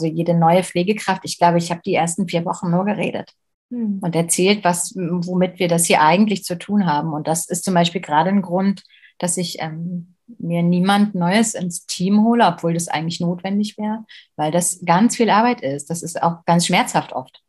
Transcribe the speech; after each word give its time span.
Also 0.00 0.14
jede 0.14 0.32
neue 0.32 0.62
Pflegekraft, 0.62 1.22
ich 1.24 1.38
glaube, 1.38 1.58
ich 1.58 1.70
habe 1.70 1.82
die 1.84 1.94
ersten 1.94 2.26
vier 2.26 2.46
Wochen 2.46 2.70
nur 2.70 2.86
geredet 2.86 3.34
hm. 3.70 3.98
und 4.00 4.16
erzählt, 4.16 4.64
was, 4.64 4.94
womit 4.96 5.58
wir 5.58 5.68
das 5.68 5.84
hier 5.84 6.00
eigentlich 6.00 6.42
zu 6.44 6.56
tun 6.56 6.86
haben. 6.86 7.12
Und 7.12 7.28
das 7.28 7.46
ist 7.46 7.64
zum 7.64 7.74
Beispiel 7.74 8.00
gerade 8.00 8.30
ein 8.30 8.40
Grund, 8.40 8.82
dass 9.18 9.36
ich 9.36 9.60
ähm, 9.60 10.14
mir 10.38 10.62
niemand 10.62 11.14
Neues 11.14 11.52
ins 11.52 11.84
Team 11.84 12.24
hole, 12.24 12.46
obwohl 12.46 12.72
das 12.72 12.88
eigentlich 12.88 13.20
notwendig 13.20 13.76
wäre, 13.76 14.06
weil 14.36 14.50
das 14.50 14.80
ganz 14.86 15.16
viel 15.16 15.28
Arbeit 15.28 15.60
ist. 15.60 15.90
Das 15.90 16.02
ist 16.02 16.22
auch 16.22 16.46
ganz 16.46 16.66
schmerzhaft 16.66 17.12
oft, 17.12 17.42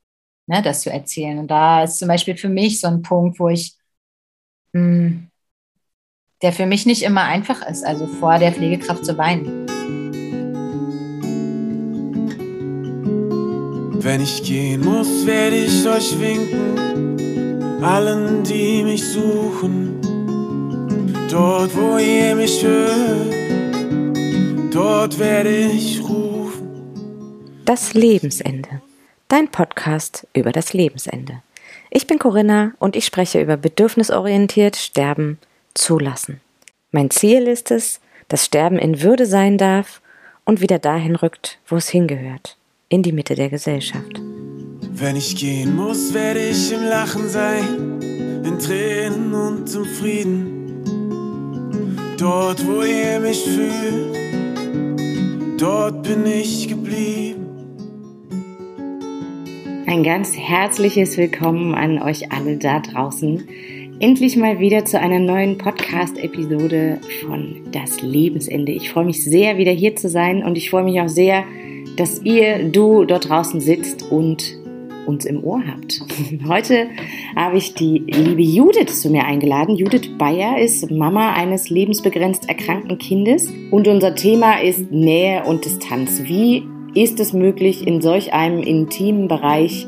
ne, 0.48 0.62
das 0.62 0.82
zu 0.82 0.92
erzählen. 0.92 1.40
Und 1.40 1.48
da 1.48 1.84
ist 1.84 2.00
zum 2.00 2.10
Beispiel 2.10 2.36
für 2.36 2.50
mich 2.50 2.82
so 2.82 2.88
ein 2.88 3.02
Punkt, 3.02 3.40
wo 3.40 3.48
ich, 3.48 3.78
mh, 4.74 4.82
hm, 4.82 5.28
der 6.42 6.52
für 6.52 6.66
mich 6.66 6.86
nicht 6.86 7.04
immer 7.04 7.24
einfach 7.24 7.66
ist, 7.66 7.86
also 7.86 8.08
vor 8.08 8.40
der 8.40 8.52
Pflegekraft 8.52 9.06
zu 9.06 9.18
weinen. 9.18 9.71
Wenn 14.04 14.20
ich 14.20 14.42
gehen 14.42 14.84
muss, 14.84 15.28
werde 15.28 15.58
ich 15.58 15.88
euch 15.88 16.20
winken, 16.20 17.84
allen, 17.84 18.44
die 18.44 18.82
mich 18.82 19.06
suchen. 19.06 20.02
Dort, 21.30 21.76
wo 21.76 22.00
ihr 22.00 22.36
mich 22.36 22.64
hört, 22.64 23.32
dort 24.74 25.20
werde 25.20 25.56
ich 25.56 26.02
rufen. 26.02 27.62
Das 27.64 27.94
Lebensende. 27.94 28.82
Dein 29.28 29.50
Podcast 29.50 30.26
über 30.34 30.52
das 30.52 30.74
Lebensende. 30.74 31.44
Ich 31.92 32.08
bin 32.08 32.18
Corinna 32.18 32.72
und 32.80 32.96
ich 32.96 33.06
spreche 33.06 33.40
über 33.40 33.56
bedürfnisorientiert 33.56 34.78
Sterben 34.78 35.38
zulassen. 35.76 36.42
Mein 36.92 37.12
Ziel 37.12 37.48
ist 37.48 37.70
es, 37.70 38.00
dass 38.30 38.46
Sterben 38.46 38.80
in 38.80 39.04
Würde 39.04 39.28
sein 39.28 39.60
darf 39.60 40.02
und 40.44 40.60
wieder 40.60 40.80
dahin 40.80 41.16
rückt, 41.16 41.60
wo 41.68 41.76
es 41.76 41.90
hingehört 41.90 42.58
in 42.92 43.02
die 43.04 43.14
Mitte 43.14 43.36
der 43.36 43.50
Gesellschaft. 43.50 44.22
Wenn 44.94 45.16
ich 45.16 45.38
gehen 45.38 45.78
muss, 45.78 46.14
werde 46.14 46.42
ich 46.50 46.74
im 46.74 46.84
Lachen 46.84 47.30
sein, 47.30 48.02
in 48.44 48.60
Tränen 48.60 49.34
und 49.34 49.74
im 49.74 49.86
Frieden. 49.86 50.84
Dort, 52.18 52.68
wo 52.68 52.84
ihr 52.84 53.22
mich 53.22 53.44
fühlt, 53.44 54.18
dort 55.58 56.04
bin 56.04 56.26
ich 56.26 56.68
geblieben. 56.68 57.48
Ein 59.88 60.04
ganz 60.04 60.36
herzliches 60.36 61.16
Willkommen 61.16 61.74
an 61.74 62.02
euch 62.02 62.30
alle 62.34 62.58
da 62.58 62.82
draußen. 62.82 63.48
Endlich 64.02 64.36
mal 64.36 64.60
wieder 64.60 64.84
zu 64.84 65.00
einer 65.00 65.20
neuen 65.20 65.60
Podcast-Episode 65.60 66.98
von 67.24 67.58
Das 67.72 68.02
Lebensende. 68.02 68.72
Ich 68.72 68.90
freue 68.90 69.06
mich 69.06 69.24
sehr, 69.24 69.60
wieder 69.60 69.72
hier 69.72 69.96
zu 69.96 70.10
sein 70.10 70.44
und 70.44 70.58
ich 70.58 70.72
freue 70.72 70.84
mich 70.84 71.00
auch 71.00 71.08
sehr, 71.08 71.44
dass 71.98 72.20
ihr, 72.24 72.68
du 72.68 73.06
dort 73.06 73.30
draußen 73.30 73.62
sitzt 73.62 74.12
und 74.12 74.58
uns 75.06 75.26
im 75.26 75.44
Ohr 75.44 75.62
habt. 75.68 76.02
Heute 76.48 76.88
habe 77.36 77.60
ich 77.60 77.76
die 77.76 78.00
liebe 78.00 78.42
Judith 78.42 79.00
zu 79.00 79.12
mir 79.12 79.26
eingeladen. 79.26 79.76
Judith 79.76 80.10
Bayer 80.18 80.58
ist 80.58 80.90
Mama 80.90 81.34
eines 81.34 81.70
lebensbegrenzt 81.70 82.50
erkrankten 82.50 82.98
Kindes 82.98 83.54
und 83.70 83.88
unser 83.88 84.16
Thema 84.16 84.64
ist 84.64 84.92
Nähe 84.92 85.44
und 85.44 85.64
Distanz. 85.64 86.24
Wie 86.24 86.64
ist 86.96 87.20
es 87.20 87.34
möglich, 87.34 87.86
in 87.86 88.02
solch 88.02 88.34
einem 88.34 88.64
intimen 88.64 89.28
Bereich 89.28 89.86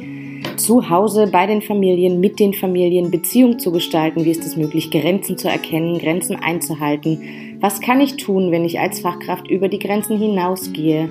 zu 0.58 0.90
Hause 0.90 1.28
bei 1.28 1.46
den 1.48 1.62
Familien, 1.62 2.20
mit 2.20 2.40
den 2.40 2.54
Familien 2.54 3.12
Beziehung 3.12 3.60
zu 3.60 3.72
gestalten? 3.72 4.26
Wie 4.26 4.32
ist 4.32 4.46
es 4.46 4.56
möglich, 4.56 4.92
Grenzen 4.92 5.38
zu 5.38 5.50
erkennen, 5.50 6.00
Grenzen 6.00 6.36
einzuhalten? 6.36 7.58
Was 7.60 7.82
kann 7.82 8.02
ich 8.02 8.18
tun, 8.18 8.52
wenn 8.52 8.66
ich 8.66 8.80
als 8.80 9.00
Fachkraft 9.00 9.48
über 9.48 9.70
die 9.70 9.80
Grenzen 9.80 10.18
hinausgehe? 10.18 11.10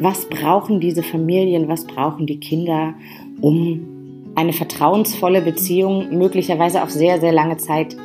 was 0.00 0.28
brauchen 0.28 0.80
diese 0.80 1.02
Familien, 1.02 1.68
was 1.68 1.84
brauchen 1.84 2.26
die 2.26 2.38
Kinder, 2.38 2.94
um 3.40 4.32
eine 4.34 4.52
vertrauensvolle 4.52 5.42
Beziehung 5.42 6.16
möglicherweise 6.16 6.82
auf 6.82 6.90
sehr, 6.90 7.20
sehr 7.20 7.32
lange 7.32 7.56
Zeit 7.56 7.96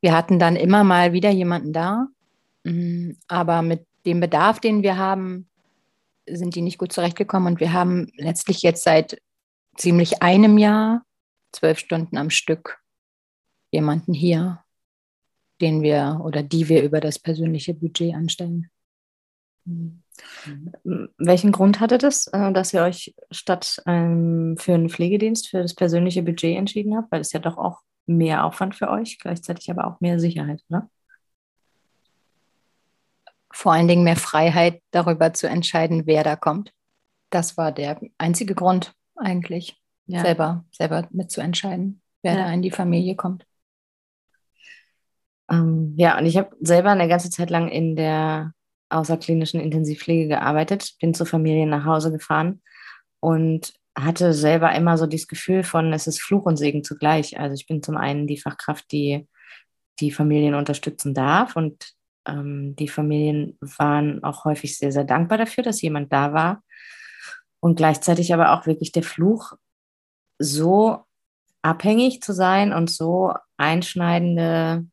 Wir 0.00 0.14
hatten 0.14 0.38
dann 0.38 0.56
immer 0.56 0.84
mal 0.84 1.12
wieder 1.12 1.30
jemanden 1.30 1.72
da. 1.72 2.06
Mm, 2.64 3.12
aber 3.28 3.62
mit 3.62 3.86
dem 4.06 4.20
Bedarf, 4.20 4.60
den 4.60 4.82
wir 4.82 4.96
haben, 4.96 5.48
sind 6.28 6.54
die 6.54 6.62
nicht 6.62 6.78
gut 6.78 6.92
zurechtgekommen. 6.92 7.54
Und 7.54 7.60
wir 7.60 7.72
haben 7.72 8.08
letztlich 8.16 8.62
jetzt 8.62 8.84
seit 8.84 9.20
ziemlich 9.76 10.22
einem 10.22 10.58
Jahr 10.58 11.04
zwölf 11.52 11.78
Stunden 11.78 12.16
am 12.16 12.30
Stück 12.30 12.80
jemanden 13.70 14.12
hier, 14.12 14.62
den 15.60 15.82
wir 15.82 16.20
oder 16.24 16.42
die 16.42 16.68
wir 16.68 16.82
über 16.82 17.00
das 17.00 17.18
persönliche 17.18 17.74
Budget 17.74 18.14
anstellen. 18.14 18.70
Mhm. 19.64 20.01
Welchen 21.18 21.52
Grund 21.52 21.80
hatte 21.80 21.98
das, 21.98 22.26
äh, 22.28 22.52
dass 22.52 22.74
ihr 22.74 22.82
euch 22.82 23.14
statt 23.30 23.82
ähm, 23.86 24.56
für 24.58 24.74
einen 24.74 24.88
Pflegedienst 24.88 25.48
für 25.48 25.62
das 25.62 25.74
persönliche 25.74 26.22
Budget 26.22 26.56
entschieden 26.56 26.96
habt? 26.96 27.10
Weil 27.10 27.20
es 27.20 27.32
ja 27.32 27.40
doch 27.40 27.58
auch 27.58 27.80
mehr 28.06 28.44
Aufwand 28.44 28.74
für 28.74 28.90
euch, 28.90 29.18
gleichzeitig 29.18 29.70
aber 29.70 29.86
auch 29.86 30.00
mehr 30.00 30.18
Sicherheit, 30.18 30.62
oder? 30.68 30.90
Vor 33.52 33.72
allen 33.72 33.88
Dingen 33.88 34.04
mehr 34.04 34.16
Freiheit 34.16 34.82
darüber 34.90 35.32
zu 35.34 35.48
entscheiden, 35.48 36.06
wer 36.06 36.24
da 36.24 36.36
kommt. 36.36 36.72
Das 37.30 37.56
war 37.56 37.70
der 37.70 38.00
einzige 38.18 38.54
Grund 38.54 38.94
eigentlich, 39.16 39.80
ja. 40.06 40.20
selber, 40.22 40.64
selber 40.72 41.06
mitzuentscheiden, 41.10 42.02
wer 42.22 42.34
ja. 42.34 42.44
da 42.44 42.52
in 42.52 42.62
die 42.62 42.70
Familie 42.70 43.14
kommt. 43.14 43.46
Ähm, 45.50 45.94
ja, 45.96 46.18
und 46.18 46.26
ich 46.26 46.36
habe 46.36 46.56
selber 46.60 46.90
eine 46.90 47.08
ganze 47.08 47.30
Zeit 47.30 47.50
lang 47.50 47.68
in 47.68 47.94
der 47.94 48.54
außerklinischen 48.92 49.60
Intensivpflege 49.60 50.28
gearbeitet, 50.28 50.94
bin 51.00 51.14
zu 51.14 51.24
Familien 51.24 51.70
nach 51.70 51.84
Hause 51.84 52.12
gefahren 52.12 52.62
und 53.20 53.72
hatte 53.96 54.32
selber 54.32 54.74
immer 54.74 54.96
so 54.96 55.06
dieses 55.06 55.28
Gefühl 55.28 55.64
von, 55.64 55.92
es 55.92 56.06
ist 56.06 56.20
Fluch 56.20 56.44
und 56.44 56.56
Segen 56.56 56.82
zugleich. 56.82 57.38
Also 57.38 57.54
ich 57.54 57.66
bin 57.66 57.82
zum 57.82 57.96
einen 57.96 58.26
die 58.26 58.38
Fachkraft, 58.38 58.90
die 58.90 59.28
die 60.00 60.10
Familien 60.10 60.54
unterstützen 60.54 61.14
darf 61.14 61.56
und 61.56 61.92
ähm, 62.26 62.74
die 62.76 62.88
Familien 62.88 63.58
waren 63.60 64.22
auch 64.24 64.44
häufig 64.44 64.78
sehr, 64.78 64.92
sehr 64.92 65.04
dankbar 65.04 65.38
dafür, 65.38 65.64
dass 65.64 65.82
jemand 65.82 66.12
da 66.12 66.32
war. 66.32 66.62
Und 67.60 67.76
gleichzeitig 67.76 68.34
aber 68.34 68.52
auch 68.52 68.66
wirklich 68.66 68.92
der 68.92 69.02
Fluch, 69.02 69.52
so 70.38 71.04
abhängig 71.62 72.22
zu 72.22 72.32
sein 72.32 72.72
und 72.72 72.90
so 72.90 73.34
einschneidende 73.56 74.86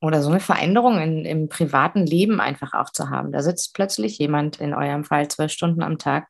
oder 0.00 0.22
so 0.22 0.30
eine 0.30 0.40
Veränderung 0.40 0.98
in, 0.98 1.24
im 1.24 1.48
privaten 1.48 2.06
Leben 2.06 2.40
einfach 2.40 2.72
auch 2.72 2.90
zu 2.90 3.10
haben. 3.10 3.32
Da 3.32 3.42
sitzt 3.42 3.74
plötzlich 3.74 4.18
jemand, 4.18 4.60
in 4.60 4.74
eurem 4.74 5.04
Fall 5.04 5.28
zwölf 5.28 5.52
Stunden 5.52 5.82
am 5.82 5.98
Tag, 5.98 6.28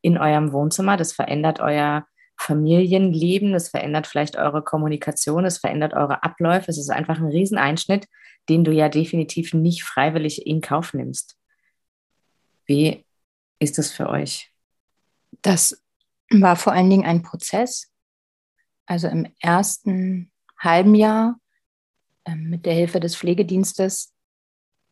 in 0.00 0.16
eurem 0.16 0.52
Wohnzimmer. 0.52 0.96
Das 0.96 1.12
verändert 1.12 1.60
euer 1.60 2.06
Familienleben, 2.38 3.52
das 3.52 3.68
verändert 3.68 4.06
vielleicht 4.06 4.36
eure 4.36 4.62
Kommunikation, 4.62 5.44
es 5.44 5.58
verändert 5.58 5.92
eure 5.92 6.22
Abläufe. 6.22 6.70
Es 6.70 6.78
ist 6.78 6.88
einfach 6.88 7.18
ein 7.18 7.26
Rieseneinschnitt, 7.26 8.06
den 8.48 8.64
du 8.64 8.72
ja 8.72 8.88
definitiv 8.88 9.52
nicht 9.52 9.84
freiwillig 9.84 10.46
in 10.46 10.62
Kauf 10.62 10.94
nimmst. 10.94 11.36
Wie 12.64 13.04
ist 13.58 13.76
das 13.76 13.90
für 13.90 14.08
euch? 14.08 14.50
Das 15.42 15.84
war 16.30 16.56
vor 16.56 16.72
allen 16.72 16.88
Dingen 16.88 17.04
ein 17.04 17.22
Prozess. 17.22 17.92
Also 18.86 19.08
im 19.08 19.30
ersten 19.40 20.32
halben 20.58 20.94
Jahr 20.94 21.38
mit 22.36 22.66
der 22.66 22.74
Hilfe 22.74 23.00
des 23.00 23.16
Pflegedienstes 23.16 24.12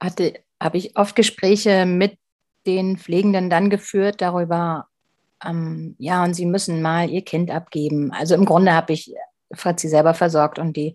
hatte, 0.02 0.34
habe 0.60 0.78
ich 0.78 0.96
oft 0.96 1.16
Gespräche 1.16 1.86
mit 1.86 2.18
den 2.66 2.98
Pflegenden 2.98 3.50
dann 3.50 3.70
geführt 3.70 4.20
darüber, 4.20 4.88
ähm, 5.44 5.94
ja, 5.98 6.24
und 6.24 6.34
sie 6.34 6.46
müssen 6.46 6.82
mal 6.82 7.08
ihr 7.10 7.22
Kind 7.22 7.50
abgeben. 7.50 8.12
Also 8.12 8.34
im 8.34 8.44
Grunde 8.44 8.72
habe 8.72 8.92
ich 8.92 9.14
Fratzi 9.52 9.88
selber 9.88 10.14
versorgt 10.14 10.58
und 10.58 10.76
die 10.76 10.94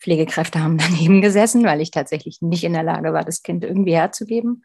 Pflegekräfte 0.00 0.62
haben 0.62 0.78
daneben 0.78 1.22
gesessen, 1.22 1.64
weil 1.64 1.80
ich 1.80 1.90
tatsächlich 1.90 2.42
nicht 2.42 2.64
in 2.64 2.72
der 2.72 2.82
Lage 2.82 3.12
war, 3.12 3.24
das 3.24 3.42
Kind 3.42 3.64
irgendwie 3.64 3.94
herzugeben. 3.94 4.64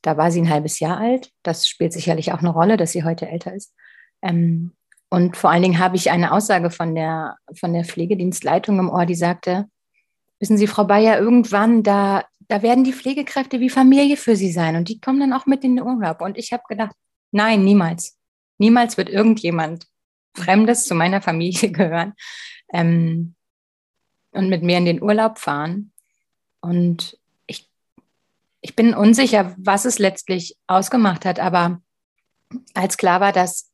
Da 0.00 0.16
war 0.16 0.30
sie 0.30 0.40
ein 0.40 0.50
halbes 0.50 0.80
Jahr 0.80 0.98
alt. 0.98 1.30
Das 1.42 1.68
spielt 1.68 1.92
sicherlich 1.92 2.32
auch 2.32 2.40
eine 2.40 2.50
Rolle, 2.50 2.76
dass 2.76 2.92
sie 2.92 3.04
heute 3.04 3.28
älter 3.28 3.54
ist. 3.54 3.74
Ähm, 4.22 4.72
und 5.10 5.36
vor 5.36 5.50
allen 5.50 5.62
Dingen 5.62 5.78
habe 5.78 5.96
ich 5.96 6.10
eine 6.10 6.32
Aussage 6.32 6.70
von 6.70 6.94
der, 6.94 7.36
von 7.54 7.74
der 7.74 7.84
Pflegedienstleitung 7.84 8.78
im 8.78 8.88
Ohr, 8.88 9.04
die 9.04 9.14
sagte, 9.14 9.66
wissen 10.42 10.58
Sie, 10.58 10.66
Frau 10.66 10.84
Bayer, 10.84 11.20
irgendwann, 11.20 11.84
da, 11.84 12.24
da 12.48 12.62
werden 12.62 12.82
die 12.82 12.92
Pflegekräfte 12.92 13.60
wie 13.60 13.70
Familie 13.70 14.16
für 14.16 14.34
Sie 14.34 14.50
sein 14.50 14.74
und 14.74 14.88
die 14.88 15.00
kommen 15.00 15.20
dann 15.20 15.32
auch 15.32 15.46
mit 15.46 15.62
in 15.62 15.76
den 15.76 15.86
Urlaub. 15.86 16.20
Und 16.20 16.36
ich 16.36 16.52
habe 16.52 16.64
gedacht, 16.68 16.96
nein, 17.30 17.64
niemals. 17.64 18.18
Niemals 18.58 18.96
wird 18.96 19.08
irgendjemand 19.08 19.86
Fremdes 20.34 20.84
zu 20.84 20.96
meiner 20.96 21.22
Familie 21.22 21.70
gehören 21.72 22.14
ähm, 22.72 23.36
und 24.32 24.48
mit 24.48 24.64
mir 24.64 24.78
in 24.78 24.84
den 24.84 25.00
Urlaub 25.00 25.38
fahren. 25.38 25.92
Und 26.60 27.16
ich, 27.46 27.70
ich 28.62 28.74
bin 28.74 28.94
unsicher, 28.94 29.54
was 29.58 29.84
es 29.84 30.00
letztlich 30.00 30.56
ausgemacht 30.66 31.24
hat, 31.24 31.38
aber 31.38 31.80
als 32.74 32.96
klar 32.96 33.20
war, 33.20 33.32
dass 33.32 33.70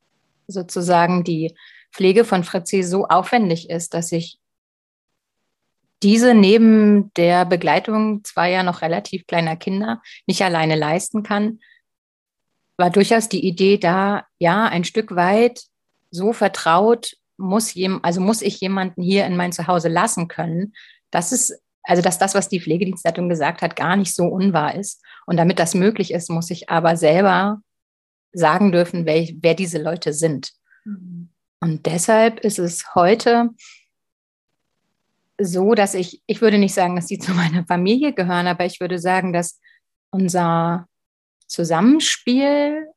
sozusagen 0.49 1.25
die 1.25 1.57
Pflege 1.93 2.27
von 2.27 2.45
Fritzi 2.45 2.83
so 2.83 3.07
aufwendig 3.07 3.71
ist, 3.71 3.95
dass 3.95 4.13
ich 4.13 4.39
diese 6.03 6.35
neben 6.35 7.13
der 7.15 7.45
Begleitung 7.45 8.23
zweier 8.25 8.63
noch 8.63 8.83
relativ 8.83 9.27
kleiner 9.27 9.57
Kinder 9.57 10.01
nicht 10.27 10.43
alleine 10.43 10.77
leisten 10.77 11.23
kann, 11.23 11.61
war 12.77 12.91
durchaus 12.91 13.29
die 13.29 13.45
Idee 13.45 13.79
da, 13.79 14.25
ja, 14.39 14.67
ein 14.67 14.85
Stück 14.85 15.15
weit 15.17 15.63
so 16.11 16.33
vertraut 16.33 17.17
muss 17.39 17.73
jem, 17.75 18.01
also 18.03 18.21
muss 18.21 18.43
ich 18.43 18.61
jemanden 18.61 19.03
hier 19.03 19.25
in 19.25 19.37
mein 19.37 19.53
Zuhause 19.53 19.89
lassen 19.89 20.29
können. 20.29 20.75
Das 21.11 21.33
ist, 21.33 21.59
also 21.83 22.03
dass 22.03 22.19
das, 22.19 22.35
was 22.35 22.49
die 22.49 22.61
Pflegedienstleitung 22.61 23.29
gesagt 23.29 23.63
hat, 23.63 23.77
gar 23.77 23.97
nicht 23.97 24.15
so 24.15 24.25
unwahr 24.25 24.75
ist. 24.75 25.03
Und 25.27 25.37
damit 25.37 25.59
das 25.59 25.75
möglich 25.75 26.13
ist, 26.13 26.31
muss 26.31 26.51
ich 26.51 26.69
aber 26.69 26.97
selber 26.97 27.61
sagen 28.33 28.73
dürfen, 28.73 29.07
wer, 29.07 29.27
wer 29.41 29.55
diese 29.55 29.81
Leute 29.81 30.13
sind. 30.13 30.53
Mhm. 30.85 31.31
Und 31.61 31.87
deshalb 31.87 32.41
ist 32.41 32.59
es 32.59 32.95
heute 32.95 33.51
so, 35.41 35.75
dass 35.75 35.95
ich, 35.95 36.23
ich 36.27 36.41
würde 36.41 36.59
nicht 36.59 36.75
sagen, 36.75 36.97
dass 36.97 37.07
die 37.07 37.19
zu 37.19 37.33
meiner 37.33 37.65
Familie 37.65 38.13
gehören, 38.13 38.47
aber 38.47 38.65
ich 38.65 38.81
würde 38.81 38.99
sagen, 38.99 39.33
dass 39.33 39.61
unser 40.11 40.87
Zusammenspiel, 41.47 42.89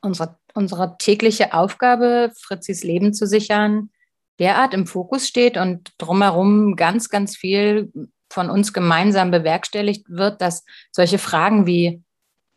unsere, 0.00 0.38
unsere 0.54 0.96
tägliche 0.98 1.52
Aufgabe, 1.54 2.32
Fritzis 2.38 2.84
Leben 2.84 3.12
zu 3.12 3.26
sichern, 3.26 3.90
derart 4.38 4.74
im 4.74 4.86
Fokus 4.86 5.26
steht 5.26 5.56
und 5.56 5.92
drumherum 5.98 6.76
ganz, 6.76 7.08
ganz 7.08 7.36
viel 7.36 7.90
von 8.30 8.50
uns 8.50 8.72
gemeinsam 8.72 9.30
bewerkstelligt 9.30 10.08
wird, 10.08 10.40
dass 10.40 10.64
solche 10.92 11.18
Fragen 11.18 11.66
wie, 11.66 12.02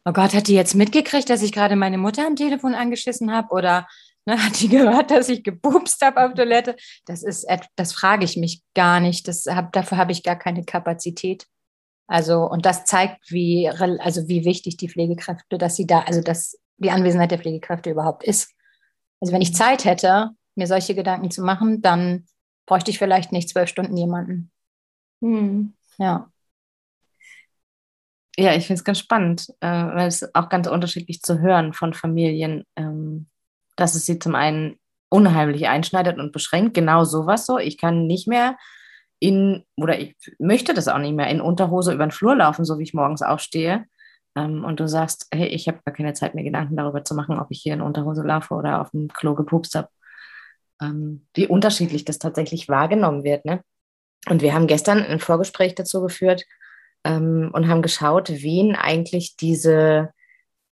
oh 0.06 0.12
Gott, 0.12 0.34
hat 0.34 0.48
die 0.48 0.56
jetzt 0.56 0.76
mitgekriegt, 0.76 1.30
dass 1.30 1.42
ich 1.42 1.52
gerade 1.52 1.76
meine 1.76 1.98
Mutter 1.98 2.26
am 2.26 2.36
Telefon 2.36 2.74
angeschissen 2.74 3.32
habe? 3.32 3.50
Oder 3.54 3.88
ne, 4.30 4.44
hat 4.46 4.60
die 4.62 4.70
gehört, 4.70 5.12
dass 5.12 5.30
ich 5.30 5.44
gebubst 5.44 6.02
habe 6.02 6.26
auf 6.26 6.34
Toilette? 6.34 6.76
Das 7.06 7.24
ist, 7.24 7.48
das 7.76 7.94
frage 7.94 8.26
ich 8.26 8.38
mich 8.38 8.62
gar 8.74 9.00
nicht. 9.00 9.28
Das 9.28 9.46
hab, 9.46 9.72
dafür 9.74 9.98
habe 9.98 10.12
ich 10.12 10.24
gar 10.24 10.38
keine 10.38 10.64
Kapazität. 10.64 11.46
Also, 12.08 12.44
und 12.44 12.66
das 12.66 12.86
zeigt, 12.86 13.32
wie, 13.32 13.70
also 13.70 14.28
wie 14.28 14.44
wichtig 14.44 14.78
die 14.78 14.90
Pflegekräfte, 14.90 15.58
dass 15.58 15.76
sie 15.76 15.86
da, 15.86 16.02
also 16.02 16.22
dass 16.22 16.58
die 16.78 16.92
Anwesenheit 16.92 17.32
der 17.32 17.40
Pflegekräfte 17.40 17.92
überhaupt 17.92 18.24
ist. 18.24 18.56
Also, 19.20 19.34
wenn 19.34 19.42
ich 19.42 19.54
Zeit 19.54 19.86
hätte, 19.86 20.32
mir 20.56 20.68
solche 20.68 20.96
Gedanken 20.96 21.30
zu 21.30 21.44
machen, 21.44 21.82
dann 21.82 22.26
bräuchte 22.66 22.92
ich 22.92 23.00
vielleicht 23.00 23.32
nicht 23.32 23.50
zwölf 23.50 23.70
Stunden 23.70 23.96
jemanden. 23.96 24.52
Hm. 25.22 25.74
Ja. 25.98 26.32
Ja, 28.38 28.56
ich 28.56 28.68
finde 28.68 28.80
es 28.80 28.86
ganz 28.86 29.00
spannend, 29.00 29.50
äh, 29.60 29.68
weil 29.68 30.08
es 30.08 30.34
auch 30.34 30.48
ganz 30.50 30.68
unterschiedlich 30.68 31.22
zu 31.22 31.40
hören 31.40 31.74
von 31.74 31.94
Familien, 31.94 32.64
ähm, 32.78 33.28
dass 33.80 33.96
es 33.96 34.06
sie 34.06 34.20
zum 34.20 34.36
einen 34.36 34.78
unheimlich 35.10 35.68
einschneidet 35.68 36.20
und 36.20 36.32
beschränkt. 36.32 36.74
Genau 36.74 37.04
sowas 37.04 37.46
so. 37.46 37.58
Ich 37.58 37.78
kann 37.78 38.08
nicht 38.08 38.28
mehr 38.28 38.58
in, 39.20 39.66
oder 39.76 40.00
ich 40.00 40.16
möchte 40.38 40.74
das 40.74 40.88
auch 40.88 41.00
nicht 41.00 41.16
mehr, 41.16 41.28
in 41.30 41.42
Unterhose 41.42 41.94
über 41.94 42.06
den 42.06 42.12
Flur 42.12 42.36
laufen, 42.36 42.66
so 42.66 42.78
wie 42.80 42.84
ich 42.84 42.94
morgens 42.94 43.22
aufstehe. 43.22 43.86
Ähm, 44.36 44.64
und 44.64 44.80
du 44.80 44.88
sagst, 44.88 45.28
hey, 45.32 45.48
ich 45.48 45.68
habe 45.68 45.80
gar 45.86 45.94
keine 45.94 46.14
Zeit 46.14 46.36
mehr, 46.36 46.44
Gedanken 46.44 46.78
darüber 46.78 47.04
zu 47.04 47.16
machen, 47.16 47.40
ob 47.40 47.48
ich 47.50 47.62
hier 47.62 47.74
in 47.74 47.82
Unterhose 47.82 48.24
laufe 48.24 48.54
oder 48.54 48.82
auf 48.82 48.92
dem 48.92 49.08
Klo 49.10 49.36
gepupst 49.36 49.76
habe. 49.76 49.90
Ähm, 50.82 51.26
wie 51.34 51.48
unterschiedlich 51.48 52.06
das 52.06 52.20
tatsächlich 52.20 52.70
wahrgenommen 52.70 53.24
wird. 53.24 53.46
Ne? 53.46 53.62
Und 54.30 54.42
wir 54.42 54.54
haben 54.54 54.68
gestern 54.68 55.04
ein 55.04 55.20
Vorgespräch 55.20 55.76
dazu 55.76 56.02
geführt, 56.02 56.46
ähm, 57.04 57.50
und 57.54 57.68
haben 57.68 57.82
geschaut, 57.82 58.30
wen 58.30 58.76
eigentlich 58.76 59.36
diese, 59.38 60.10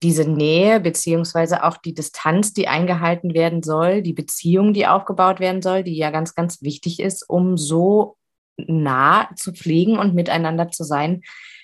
diese 0.02 0.24
Nähe 0.24 0.80
beziehungsweise 0.80 1.62
auch 1.64 1.76
die 1.76 1.94
Distanz, 1.94 2.52
die 2.52 2.68
eingehalten 2.68 3.34
werden 3.34 3.62
soll, 3.62 4.02
die 4.02 4.14
Beziehung, 4.14 4.72
die 4.72 4.86
aufgebaut 4.86 5.40
werden 5.40 5.62
soll, 5.62 5.82
die 5.82 5.96
ja 5.96 6.10
ganz, 6.10 6.34
ganz 6.34 6.62
wichtig 6.62 7.00
ist, 7.00 7.28
um 7.28 7.56
so 7.58 8.16
nah 8.56 9.28
zu 9.36 9.52
pflegen 9.52 9.98
und 9.98 10.14
miteinander 10.14 10.70
zu 10.70 10.84
sein, 10.84 11.22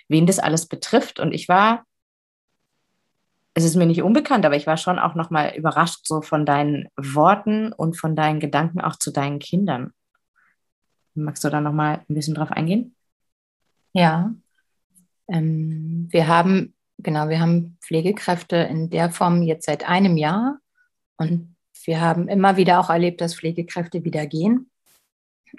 wen 0.09 0.27
das 0.27 0.39
alles 0.39 0.67
betrifft. 0.67 1.19
Und 1.19 1.33
ich 1.33 1.49
war, 1.49 1.85
es 3.55 3.65
ist 3.65 3.77
mir 3.77 3.87
nicht 3.87 4.03
unbekannt, 4.03 4.45
aber 4.45 4.57
ich 4.57 4.67
war 4.67 4.77
schon 4.77 4.99
auch 4.99 5.15
nochmal 5.15 5.55
überrascht 5.57 6.07
so 6.07 6.21
von 6.21 6.45
deinen 6.45 6.89
Worten 6.97 7.73
und 7.73 7.97
von 7.97 8.15
deinen 8.15 8.41
Gedanken 8.41 8.81
auch 8.81 8.97
zu 8.97 9.11
deinen 9.11 9.39
Kindern. 9.39 9.93
Magst 11.15 11.43
du 11.43 11.49
da 11.49 11.63
nochmal 11.63 12.05
ein 12.09 12.15
bisschen 12.15 12.35
drauf 12.35 12.51
eingehen? 12.51 12.95
Ja, 13.95 14.35
ähm, 15.29 16.09
wir 16.11 16.29
haben, 16.29 16.75
genau, 16.99 17.29
wir 17.29 17.41
haben 17.41 17.79
Pflegekräfte 17.81 18.57
in 18.57 18.91
der 18.91 19.11
Form 19.11 19.43
jetzt 19.43 19.67
seit 19.67 19.89
einem 19.89 20.17
Jahr 20.17 20.59
und 21.17 21.57
wir 21.85 22.01
haben 22.01 22.29
immer 22.29 22.57
wieder 22.57 22.81
auch 22.81 22.91
erlebt, 22.91 23.21
dass 23.21 23.37
Pflegekräfte 23.37 24.05
wieder 24.05 24.27
gehen. 24.27 24.71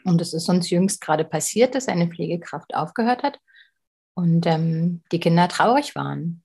Und 0.04 0.22
es 0.22 0.34
ist 0.34 0.50
uns 0.50 0.70
jüngst 0.70 1.02
gerade 1.02 1.24
passiert, 1.24 1.74
dass 1.76 1.88
eine 1.88 2.08
Pflegekraft 2.08 2.76
aufgehört 2.76 3.24
hat 3.24 3.40
und 4.14 4.46
ähm, 4.46 5.02
die 5.12 5.20
Kinder 5.20 5.48
traurig 5.48 5.96
waren. 5.96 6.44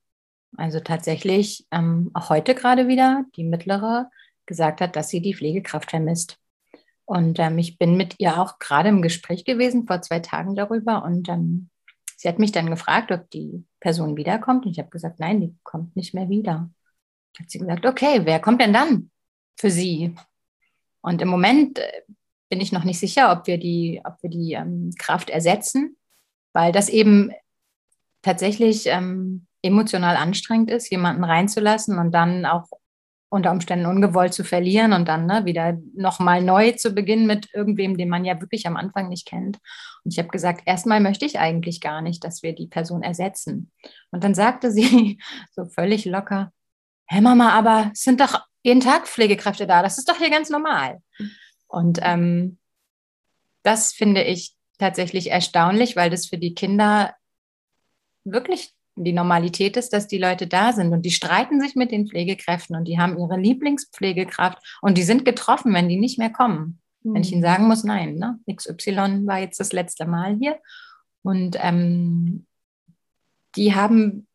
Also 0.56 0.80
tatsächlich 0.80 1.66
ähm, 1.70 2.10
auch 2.14 2.30
heute 2.30 2.54
gerade 2.54 2.86
wieder 2.88 3.24
die 3.36 3.44
mittlere 3.44 4.10
gesagt 4.46 4.80
hat, 4.80 4.96
dass 4.96 5.08
sie 5.08 5.20
die 5.20 5.34
Pflegekraft 5.34 5.90
vermisst. 5.90 6.38
Und 7.04 7.38
ähm, 7.38 7.58
ich 7.58 7.78
bin 7.78 7.96
mit 7.96 8.14
ihr 8.18 8.40
auch 8.40 8.58
gerade 8.58 8.88
im 8.88 9.02
Gespräch 9.02 9.44
gewesen 9.44 9.86
vor 9.86 10.02
zwei 10.02 10.20
Tagen 10.20 10.54
darüber 10.54 11.04
und 11.04 11.28
ähm, 11.28 11.70
Sie 12.22 12.28
hat 12.28 12.38
mich 12.38 12.52
dann 12.52 12.70
gefragt, 12.70 13.10
ob 13.10 13.28
die 13.30 13.64
Person 13.82 14.16
wiederkommt. 14.16 14.64
Und 14.64 14.72
ich 14.72 14.78
habe 14.78 14.90
gesagt, 14.90 15.18
nein, 15.18 15.40
die 15.40 15.56
kommt 15.64 15.96
nicht 15.96 16.14
mehr 16.14 16.28
wieder. 16.30 16.70
Hat 17.38 17.50
sie 17.50 17.58
gesagt, 17.58 17.84
okay, 17.84 18.20
wer 18.24 18.38
kommt 18.38 18.62
denn 18.62 18.72
dann 18.72 19.10
für 19.58 19.70
Sie? 19.70 20.14
Und 21.00 21.20
im 21.20 21.28
Moment 21.28 21.80
äh, 21.80 22.02
bin 22.48 22.60
ich 22.60 22.70
noch 22.70 22.84
nicht 22.84 23.00
sicher, 23.00 23.32
ob 23.32 23.46
wir 23.48 23.58
die, 23.58 24.00
ob 24.04 24.22
wir 24.22 24.30
die 24.30 24.52
ähm, 24.52 24.92
Kraft 24.98 25.30
ersetzen, 25.30 25.96
weil 26.52 26.70
das 26.70 26.88
eben 26.88 27.32
tatsächlich 28.22 28.86
ähm, 28.86 29.46
emotional 29.62 30.16
anstrengend 30.16 30.70
ist, 30.70 30.90
jemanden 30.90 31.24
reinzulassen 31.24 31.98
und 31.98 32.12
dann 32.12 32.46
auch 32.46 32.68
unter 33.32 33.50
Umständen 33.50 33.86
ungewollt 33.86 34.34
zu 34.34 34.44
verlieren 34.44 34.92
und 34.92 35.08
dann 35.08 35.24
ne, 35.24 35.46
wieder 35.46 35.78
nochmal 35.94 36.42
neu 36.42 36.72
zu 36.72 36.92
beginnen 36.92 37.26
mit 37.26 37.48
irgendwem, 37.54 37.96
den 37.96 38.10
man 38.10 38.26
ja 38.26 38.38
wirklich 38.42 38.66
am 38.66 38.76
Anfang 38.76 39.08
nicht 39.08 39.26
kennt. 39.26 39.58
Und 40.04 40.12
ich 40.12 40.18
habe 40.18 40.28
gesagt, 40.28 40.62
erstmal 40.66 41.00
möchte 41.00 41.24
ich 41.24 41.38
eigentlich 41.38 41.80
gar 41.80 42.02
nicht, 42.02 42.24
dass 42.24 42.42
wir 42.42 42.54
die 42.54 42.66
Person 42.66 43.02
ersetzen. 43.02 43.72
Und 44.10 44.22
dann 44.22 44.34
sagte 44.34 44.70
sie 44.70 45.18
so 45.50 45.64
völlig 45.64 46.04
locker, 46.04 46.52
Hä 47.06 47.22
Mama, 47.22 47.50
aber 47.50 47.90
es 47.94 48.02
sind 48.02 48.20
doch 48.20 48.42
jeden 48.62 48.80
Tag 48.80 49.08
Pflegekräfte 49.08 49.66
da, 49.66 49.82
das 49.82 49.96
ist 49.96 50.10
doch 50.10 50.18
hier 50.18 50.30
ganz 50.30 50.50
normal. 50.50 51.00
Und 51.68 52.00
ähm, 52.02 52.58
das 53.62 53.94
finde 53.94 54.22
ich 54.22 54.54
tatsächlich 54.78 55.30
erstaunlich, 55.30 55.96
weil 55.96 56.10
das 56.10 56.26
für 56.26 56.38
die 56.38 56.54
Kinder 56.54 57.14
wirklich 58.24 58.74
die 58.96 59.12
Normalität 59.12 59.76
ist, 59.76 59.92
dass 59.92 60.06
die 60.06 60.18
Leute 60.18 60.46
da 60.46 60.72
sind 60.72 60.92
und 60.92 61.02
die 61.02 61.10
streiten 61.10 61.60
sich 61.60 61.74
mit 61.74 61.90
den 61.90 62.06
Pflegekräften 62.06 62.76
und 62.76 62.84
die 62.84 62.98
haben 62.98 63.18
ihre 63.18 63.38
Lieblingspflegekraft 63.38 64.58
und 64.82 64.98
die 64.98 65.02
sind 65.02 65.24
getroffen, 65.24 65.72
wenn 65.72 65.88
die 65.88 65.98
nicht 65.98 66.18
mehr 66.18 66.30
kommen. 66.30 66.80
Mhm. 67.02 67.14
Wenn 67.14 67.22
ich 67.22 67.32
ihnen 67.32 67.40
mhm. 67.40 67.46
sagen 67.46 67.68
muss, 67.68 67.84
nein, 67.84 68.16
ne? 68.16 68.38
XY 68.52 69.26
war 69.26 69.38
jetzt 69.38 69.60
das 69.60 69.72
letzte 69.72 70.06
Mal 70.06 70.36
hier. 70.36 70.58
Und 71.22 71.56
ähm, 71.60 72.46
die 73.56 73.74
haben, 73.74 74.26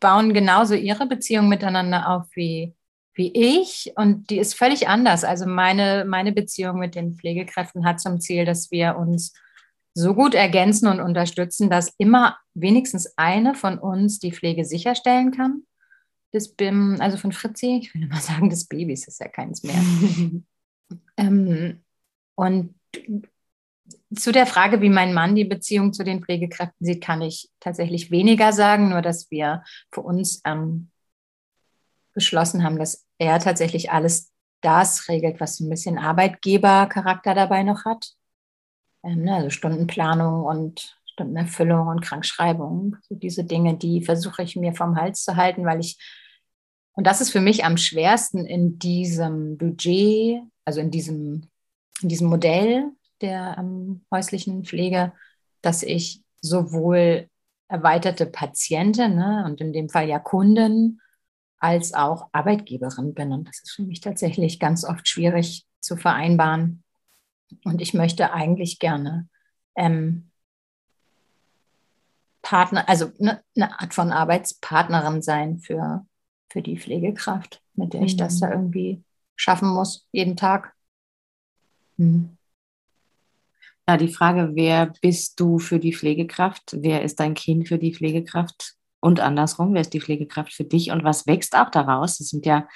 bauen 0.00 0.34
genauso 0.34 0.74
ihre 0.74 1.06
Beziehung 1.06 1.48
miteinander 1.48 2.08
auf 2.08 2.26
wie, 2.34 2.74
wie 3.14 3.32
ich. 3.32 3.92
Und 3.96 4.30
die 4.30 4.38
ist 4.38 4.54
völlig 4.54 4.88
anders. 4.88 5.24
Also 5.24 5.46
meine, 5.46 6.04
meine 6.06 6.32
Beziehung 6.32 6.78
mit 6.78 6.94
den 6.94 7.14
Pflegekräften 7.14 7.84
hat 7.84 8.00
zum 8.00 8.20
Ziel, 8.20 8.44
dass 8.44 8.70
wir 8.70 8.96
uns 8.96 9.34
so 9.94 10.14
gut 10.14 10.34
ergänzen 10.34 10.88
und 10.88 11.00
unterstützen, 11.00 11.68
dass 11.68 11.94
immer 11.98 12.38
wenigstens 12.54 13.16
eine 13.16 13.54
von 13.54 13.78
uns 13.78 14.18
die 14.18 14.32
Pflege 14.32 14.64
sicherstellen 14.64 15.30
kann. 15.30 15.62
Das 16.32 16.48
BIM, 16.48 16.96
also 17.00 17.16
von 17.18 17.32
Fritzi, 17.32 17.80
ich 17.82 17.94
will 17.94 18.04
immer 18.04 18.20
sagen, 18.20 18.50
des 18.50 18.66
Babys 18.66 19.06
ist 19.06 19.20
ja 19.20 19.28
keins 19.28 19.62
mehr. 19.62 19.82
ähm, 21.16 21.82
und 22.34 22.74
zu 24.14 24.32
der 24.32 24.46
Frage, 24.46 24.80
wie 24.80 24.88
mein 24.88 25.14
Mann 25.14 25.34
die 25.34 25.44
Beziehung 25.44 25.92
zu 25.92 26.04
den 26.04 26.22
Pflegekräften 26.22 26.84
sieht, 26.84 27.02
kann 27.02 27.22
ich 27.22 27.50
tatsächlich 27.60 28.10
weniger 28.10 28.52
sagen, 28.52 28.88
nur 28.88 29.02
dass 29.02 29.30
wir 29.30 29.64
für 29.90 30.02
uns 30.02 30.40
ähm, 30.44 30.90
beschlossen 32.14 32.62
haben, 32.62 32.78
dass 32.78 33.06
er 33.18 33.38
tatsächlich 33.38 33.90
alles 33.90 34.30
das 34.60 35.08
regelt, 35.08 35.40
was 35.40 35.60
ein 35.60 35.70
bisschen 35.70 35.98
Arbeitgebercharakter 35.98 37.34
dabei 37.34 37.62
noch 37.62 37.84
hat. 37.84 38.12
Ähm, 39.02 39.24
ne, 39.24 39.36
also 39.36 39.50
Stundenplanung 39.50 40.44
und 40.44 40.98
Stundenerfüllung 41.12 41.88
und 41.88 42.00
Krankschreibung. 42.00 42.96
So 43.02 43.14
diese 43.14 43.44
Dinge, 43.44 43.76
die 43.76 44.02
versuche 44.02 44.42
ich 44.42 44.56
mir 44.56 44.74
vom 44.74 44.96
Hals 44.96 45.24
zu 45.24 45.36
halten, 45.36 45.64
weil 45.64 45.80
ich, 45.80 45.98
und 46.94 47.06
das 47.06 47.20
ist 47.20 47.30
für 47.30 47.40
mich 47.40 47.64
am 47.64 47.76
schwersten 47.76 48.46
in 48.46 48.78
diesem 48.78 49.56
Budget, 49.58 50.42
also 50.64 50.80
in 50.80 50.90
diesem, 50.90 51.48
in 52.00 52.08
diesem 52.08 52.28
Modell 52.28 52.90
der 53.20 53.56
ähm, 53.58 54.04
häuslichen 54.10 54.64
Pflege, 54.64 55.12
dass 55.60 55.82
ich 55.82 56.22
sowohl 56.40 57.28
erweiterte 57.68 58.26
Patientin 58.26 59.14
ne, 59.14 59.44
und 59.46 59.60
in 59.60 59.72
dem 59.72 59.88
Fall 59.88 60.08
ja 60.08 60.18
Kunden 60.18 61.00
als 61.58 61.94
auch 61.94 62.28
Arbeitgeberin 62.32 63.14
bin. 63.14 63.32
Und 63.32 63.48
das 63.48 63.60
ist 63.62 63.72
für 63.72 63.82
mich 63.82 64.00
tatsächlich 64.00 64.58
ganz 64.58 64.84
oft 64.84 65.06
schwierig 65.06 65.64
zu 65.80 65.96
vereinbaren. 65.96 66.82
Und 67.64 67.80
ich 67.80 67.94
möchte 67.94 68.32
eigentlich 68.32 68.78
gerne 68.78 69.28
ähm, 69.76 70.31
Partner, 72.52 72.86
also 72.86 73.10
ne, 73.18 73.40
eine 73.56 73.80
Art 73.80 73.94
von 73.94 74.12
Arbeitspartnerin 74.12 75.22
sein 75.22 75.58
für, 75.60 76.04
für 76.50 76.60
die 76.60 76.78
Pflegekraft, 76.78 77.62
mit 77.72 77.94
der 77.94 78.00
mhm. 78.00 78.06
ich 78.06 78.18
das 78.18 78.40
da 78.40 78.48
mhm. 78.48 78.52
irgendwie 78.52 79.02
schaffen 79.36 79.70
muss, 79.70 80.06
jeden 80.12 80.36
Tag. 80.36 80.74
Mhm. 81.96 82.36
Ja, 83.88 83.96
die 83.96 84.12
Frage, 84.12 84.50
wer 84.52 84.92
bist 85.00 85.40
du 85.40 85.58
für 85.58 85.78
die 85.78 85.94
Pflegekraft? 85.94 86.76
Wer 86.78 87.02
ist 87.02 87.20
dein 87.20 87.32
Kind 87.32 87.68
für 87.68 87.78
die 87.78 87.94
Pflegekraft? 87.94 88.74
Und 89.00 89.20
andersrum, 89.20 89.72
wer 89.72 89.80
ist 89.80 89.94
die 89.94 90.02
Pflegekraft 90.02 90.52
für 90.52 90.64
dich 90.64 90.90
und 90.90 91.04
was 91.04 91.26
wächst 91.26 91.56
auch 91.56 91.70
daraus? 91.70 92.18
Das 92.18 92.28
sind 92.28 92.44
ja 92.44 92.68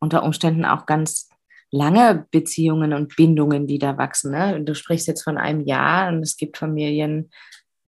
unter 0.00 0.24
Umständen 0.24 0.64
auch 0.64 0.84
ganz 0.84 1.28
lange 1.70 2.26
Beziehungen 2.32 2.92
und 2.92 3.14
Bindungen, 3.14 3.68
die 3.68 3.78
da 3.78 3.96
wachsen. 3.96 4.32
Ne? 4.32 4.64
Du 4.64 4.74
sprichst 4.74 5.06
jetzt 5.06 5.22
von 5.22 5.38
einem 5.38 5.60
Jahr 5.60 6.08
und 6.08 6.22
es 6.22 6.36
gibt 6.36 6.56
Familien, 6.56 7.30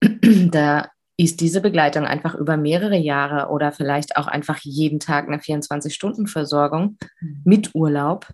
da 0.00 0.88
ist 1.18 1.40
diese 1.40 1.60
Begleitung 1.60 2.04
einfach 2.04 2.36
über 2.36 2.56
mehrere 2.56 2.96
Jahre 2.96 3.50
oder 3.50 3.72
vielleicht 3.72 4.16
auch 4.16 4.28
einfach 4.28 4.58
jeden 4.58 5.00
Tag 5.00 5.26
eine 5.26 5.38
24-Stunden-Versorgung 5.38 6.96
mhm. 7.20 7.42
mit 7.44 7.74
Urlaub, 7.74 8.28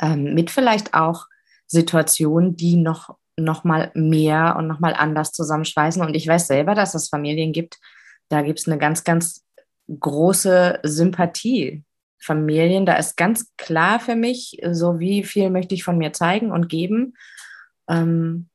ähm, 0.00 0.34
mit 0.34 0.50
vielleicht 0.50 0.92
auch 0.92 1.26
Situationen, 1.66 2.56
die 2.56 2.76
noch, 2.76 3.16
noch 3.38 3.64
mal 3.64 3.90
mehr 3.94 4.54
und 4.58 4.66
noch 4.66 4.80
mal 4.80 4.92
anders 4.92 5.32
zusammenschweißen. 5.32 6.02
Und 6.02 6.14
ich 6.14 6.28
weiß 6.28 6.46
selber, 6.46 6.74
dass 6.74 6.94
es 6.94 7.08
Familien 7.08 7.52
gibt, 7.52 7.78
da 8.28 8.42
gibt 8.42 8.58
es 8.58 8.68
eine 8.68 8.76
ganz, 8.76 9.04
ganz 9.04 9.42
große 9.88 10.80
Sympathie. 10.82 11.84
Familien, 12.18 12.84
da 12.84 12.96
ist 12.96 13.16
ganz 13.16 13.54
klar 13.56 13.98
für 13.98 14.14
mich, 14.14 14.60
so 14.72 14.98
wie 14.98 15.24
viel 15.24 15.48
möchte 15.48 15.74
ich 15.74 15.84
von 15.84 15.96
mir 15.96 16.12
zeigen 16.12 16.52
und 16.52 16.68
geben. 16.68 17.14
Ähm, 17.88 18.50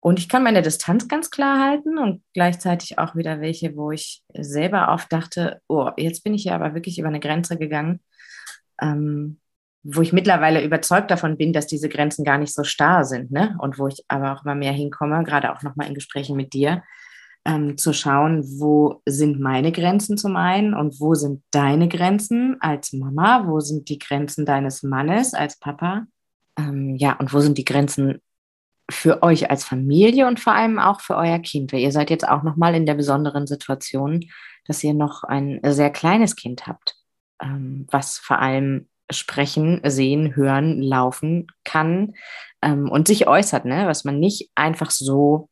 und 0.00 0.18
ich 0.18 0.28
kann 0.30 0.42
meine 0.42 0.62
Distanz 0.62 1.08
ganz 1.08 1.30
klar 1.30 1.62
halten 1.62 1.98
und 1.98 2.22
gleichzeitig 2.32 2.98
auch 2.98 3.14
wieder 3.14 3.40
welche, 3.40 3.76
wo 3.76 3.90
ich 3.90 4.22
selber 4.32 4.88
oft 4.92 5.12
dachte, 5.12 5.60
oh, 5.68 5.90
jetzt 5.98 6.24
bin 6.24 6.34
ich 6.34 6.44
ja 6.44 6.54
aber 6.54 6.74
wirklich 6.74 6.98
über 6.98 7.08
eine 7.08 7.20
Grenze 7.20 7.58
gegangen, 7.58 8.00
ähm, 8.80 9.38
wo 9.82 10.00
ich 10.00 10.14
mittlerweile 10.14 10.64
überzeugt 10.64 11.10
davon 11.10 11.36
bin, 11.36 11.52
dass 11.52 11.66
diese 11.66 11.90
Grenzen 11.90 12.24
gar 12.24 12.38
nicht 12.38 12.54
so 12.54 12.64
starr 12.64 13.04
sind, 13.04 13.30
ne? 13.30 13.56
Und 13.60 13.78
wo 13.78 13.88
ich 13.88 14.04
aber 14.08 14.32
auch 14.32 14.44
immer 14.44 14.54
mehr 14.54 14.72
hinkomme, 14.72 15.22
gerade 15.24 15.52
auch 15.52 15.62
nochmal 15.62 15.88
in 15.88 15.94
Gesprächen 15.94 16.36
mit 16.36 16.54
dir, 16.54 16.82
ähm, 17.44 17.76
zu 17.76 17.92
schauen, 17.92 18.42
wo 18.58 19.02
sind 19.06 19.40
meine 19.40 19.72
Grenzen 19.72 20.16
zum 20.18 20.36
einen 20.36 20.74
und 20.74 21.00
wo 21.00 21.14
sind 21.14 21.42
deine 21.50 21.88
Grenzen 21.88 22.56
als 22.60 22.92
Mama, 22.92 23.44
wo 23.46 23.60
sind 23.60 23.88
die 23.88 23.98
Grenzen 23.98 24.44
deines 24.46 24.82
Mannes 24.82 25.34
als 25.34 25.58
Papa, 25.58 26.06
ähm, 26.58 26.96
ja, 26.96 27.14
und 27.14 27.32
wo 27.32 27.40
sind 27.40 27.56
die 27.56 27.64
Grenzen 27.64 28.20
für 28.90 29.22
euch 29.22 29.50
als 29.50 29.64
Familie 29.64 30.26
und 30.26 30.40
vor 30.40 30.54
allem 30.54 30.78
auch 30.78 31.00
für 31.00 31.16
euer 31.16 31.38
Kind, 31.38 31.72
weil 31.72 31.80
ihr 31.80 31.92
seid 31.92 32.10
jetzt 32.10 32.28
auch 32.28 32.42
nochmal 32.42 32.74
in 32.74 32.86
der 32.86 32.94
besonderen 32.94 33.46
Situation, 33.46 34.24
dass 34.66 34.84
ihr 34.84 34.94
noch 34.94 35.24
ein 35.24 35.60
sehr 35.64 35.90
kleines 35.90 36.36
Kind 36.36 36.66
habt, 36.66 36.96
ähm, 37.42 37.86
was 37.90 38.18
vor 38.18 38.38
allem 38.38 38.88
sprechen, 39.10 39.80
sehen, 39.84 40.36
hören, 40.36 40.80
laufen 40.80 41.46
kann 41.64 42.14
ähm, 42.62 42.88
und 42.88 43.08
sich 43.08 43.26
äußert, 43.26 43.64
ne? 43.64 43.86
was 43.86 44.04
man 44.04 44.20
nicht 44.20 44.50
einfach 44.54 44.90
so 44.90 45.48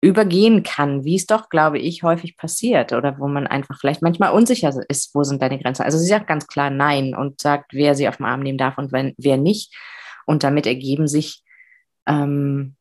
übergehen 0.00 0.64
kann, 0.64 1.04
wie 1.04 1.14
es 1.14 1.26
doch, 1.26 1.48
glaube 1.48 1.78
ich, 1.78 2.02
häufig 2.02 2.36
passiert 2.36 2.92
oder 2.92 3.18
wo 3.20 3.28
man 3.28 3.46
einfach 3.46 3.78
vielleicht 3.78 4.02
manchmal 4.02 4.32
unsicher 4.32 4.74
ist, 4.88 5.14
wo 5.14 5.22
sind 5.22 5.40
deine 5.40 5.60
Grenzen. 5.60 5.84
Also 5.84 5.96
sie 5.96 6.08
sagt 6.08 6.26
ganz 6.26 6.48
klar 6.48 6.70
Nein 6.70 7.14
und 7.14 7.40
sagt, 7.40 7.72
wer 7.72 7.94
sie 7.94 8.08
auf 8.08 8.16
den 8.16 8.26
Arm 8.26 8.40
nehmen 8.40 8.58
darf 8.58 8.78
und 8.78 8.90
wenn, 8.90 9.14
wer 9.16 9.36
nicht. 9.36 9.72
Und 10.26 10.42
damit 10.42 10.66
ergeben 10.66 11.06
sich 11.06 11.44
ähm, 12.06 12.74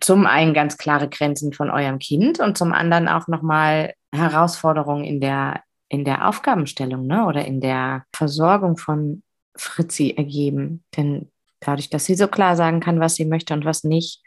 zum 0.00 0.26
einen 0.26 0.54
ganz 0.54 0.78
klare 0.78 1.08
Grenzen 1.08 1.52
von 1.52 1.70
eurem 1.70 1.98
Kind 1.98 2.40
und 2.40 2.58
zum 2.58 2.72
anderen 2.72 3.08
auch 3.08 3.28
nochmal 3.28 3.94
Herausforderungen 4.12 5.04
in 5.04 5.20
der, 5.20 5.62
in 5.88 6.04
der 6.04 6.28
Aufgabenstellung 6.28 7.06
ne? 7.06 7.26
oder 7.26 7.44
in 7.44 7.60
der 7.60 8.04
Versorgung 8.12 8.76
von 8.76 9.22
Fritzi 9.56 10.14
ergeben. 10.16 10.84
Denn 10.96 11.30
dadurch, 11.60 11.90
dass 11.90 12.04
sie 12.04 12.14
so 12.14 12.28
klar 12.28 12.56
sagen 12.56 12.80
kann, 12.80 13.00
was 13.00 13.14
sie 13.14 13.24
möchte 13.24 13.54
und 13.54 13.64
was 13.64 13.84
nicht, 13.84 14.22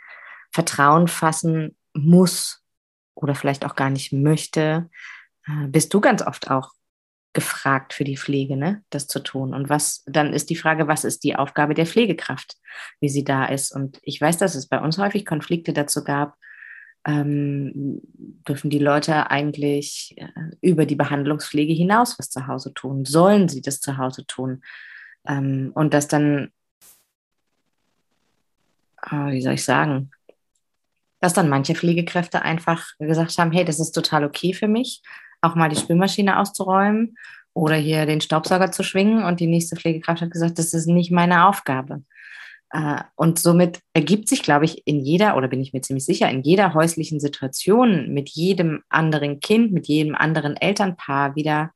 Vertrauen 0.51 1.07
fassen 1.07 1.75
muss 1.93 2.63
oder 3.13 3.35
vielleicht 3.35 3.65
auch 3.65 3.75
gar 3.75 3.89
nicht 3.89 4.13
möchte, 4.13 4.89
äh, 5.45 5.67
bist 5.67 5.93
du 5.93 6.01
ganz 6.01 6.25
oft 6.25 6.49
auch 6.49 6.71
gefragt 7.33 7.93
für 7.93 8.03
die 8.03 8.17
Pflege, 8.17 8.57
ne, 8.57 8.83
das 8.89 9.07
zu 9.07 9.19
tun. 9.19 9.53
Und 9.53 9.69
was, 9.69 10.03
dann 10.07 10.33
ist 10.33 10.49
die 10.49 10.55
Frage, 10.55 10.87
was 10.87 11.03
ist 11.03 11.23
die 11.23 11.35
Aufgabe 11.35 11.73
der 11.73 11.85
Pflegekraft, 11.85 12.55
wie 12.99 13.09
sie 13.09 13.23
da 13.23 13.45
ist. 13.45 13.71
Und 13.71 13.99
ich 14.01 14.19
weiß, 14.19 14.37
dass 14.37 14.55
es 14.55 14.67
bei 14.67 14.79
uns 14.79 14.97
häufig 14.97 15.25
Konflikte 15.25 15.73
dazu 15.73 16.03
gab, 16.03 16.35
ähm, 17.05 18.01
dürfen 18.47 18.69
die 18.69 18.79
Leute 18.79 19.29
eigentlich 19.29 20.15
äh, 20.17 20.27
über 20.61 20.85
die 20.85 20.95
Behandlungspflege 20.95 21.73
hinaus 21.73 22.17
was 22.19 22.29
zu 22.29 22.47
Hause 22.47 22.73
tun? 22.73 23.05
Sollen 23.05 23.47
sie 23.47 23.61
das 23.61 23.79
zu 23.79 23.97
Hause 23.97 24.25
tun? 24.25 24.61
Ähm, 25.27 25.71
und 25.75 25.93
das 25.93 26.07
dann, 26.07 26.51
äh, 29.03 29.31
wie 29.31 29.41
soll 29.41 29.53
ich 29.53 29.63
sagen, 29.63 30.11
dass 31.21 31.33
dann 31.33 31.49
manche 31.49 31.75
Pflegekräfte 31.75 32.41
einfach 32.41 32.97
gesagt 32.97 33.37
haben, 33.37 33.51
hey, 33.51 33.65
das 33.65 33.79
ist 33.79 33.91
total 33.91 34.23
okay 34.23 34.53
für 34.53 34.67
mich, 34.67 35.01
auch 35.41 35.55
mal 35.55 35.69
die 35.69 35.75
Spülmaschine 35.75 36.39
auszuräumen 36.39 37.17
oder 37.53 37.75
hier 37.75 38.05
den 38.05 38.21
Staubsauger 38.21 38.71
zu 38.71 38.83
schwingen. 38.83 39.23
Und 39.23 39.39
die 39.39 39.47
nächste 39.47 39.75
Pflegekraft 39.75 40.21
hat 40.21 40.31
gesagt, 40.31 40.59
das 40.59 40.73
ist 40.73 40.87
nicht 40.87 41.11
meine 41.11 41.47
Aufgabe. 41.47 42.03
Äh, 42.71 43.01
und 43.15 43.39
somit 43.39 43.79
ergibt 43.93 44.29
sich, 44.29 44.43
glaube 44.43 44.65
ich, 44.65 44.85
in 44.85 44.99
jeder, 44.99 45.35
oder 45.35 45.47
bin 45.47 45.61
ich 45.61 45.73
mir 45.73 45.81
ziemlich 45.81 46.05
sicher, 46.05 46.29
in 46.29 46.43
jeder 46.43 46.73
häuslichen 46.73 47.19
Situation 47.19 48.13
mit 48.13 48.29
jedem 48.29 48.83
anderen 48.89 49.39
Kind, 49.39 49.71
mit 49.71 49.87
jedem 49.87 50.15
anderen 50.15 50.55
Elternpaar 50.55 51.35
wieder 51.35 51.71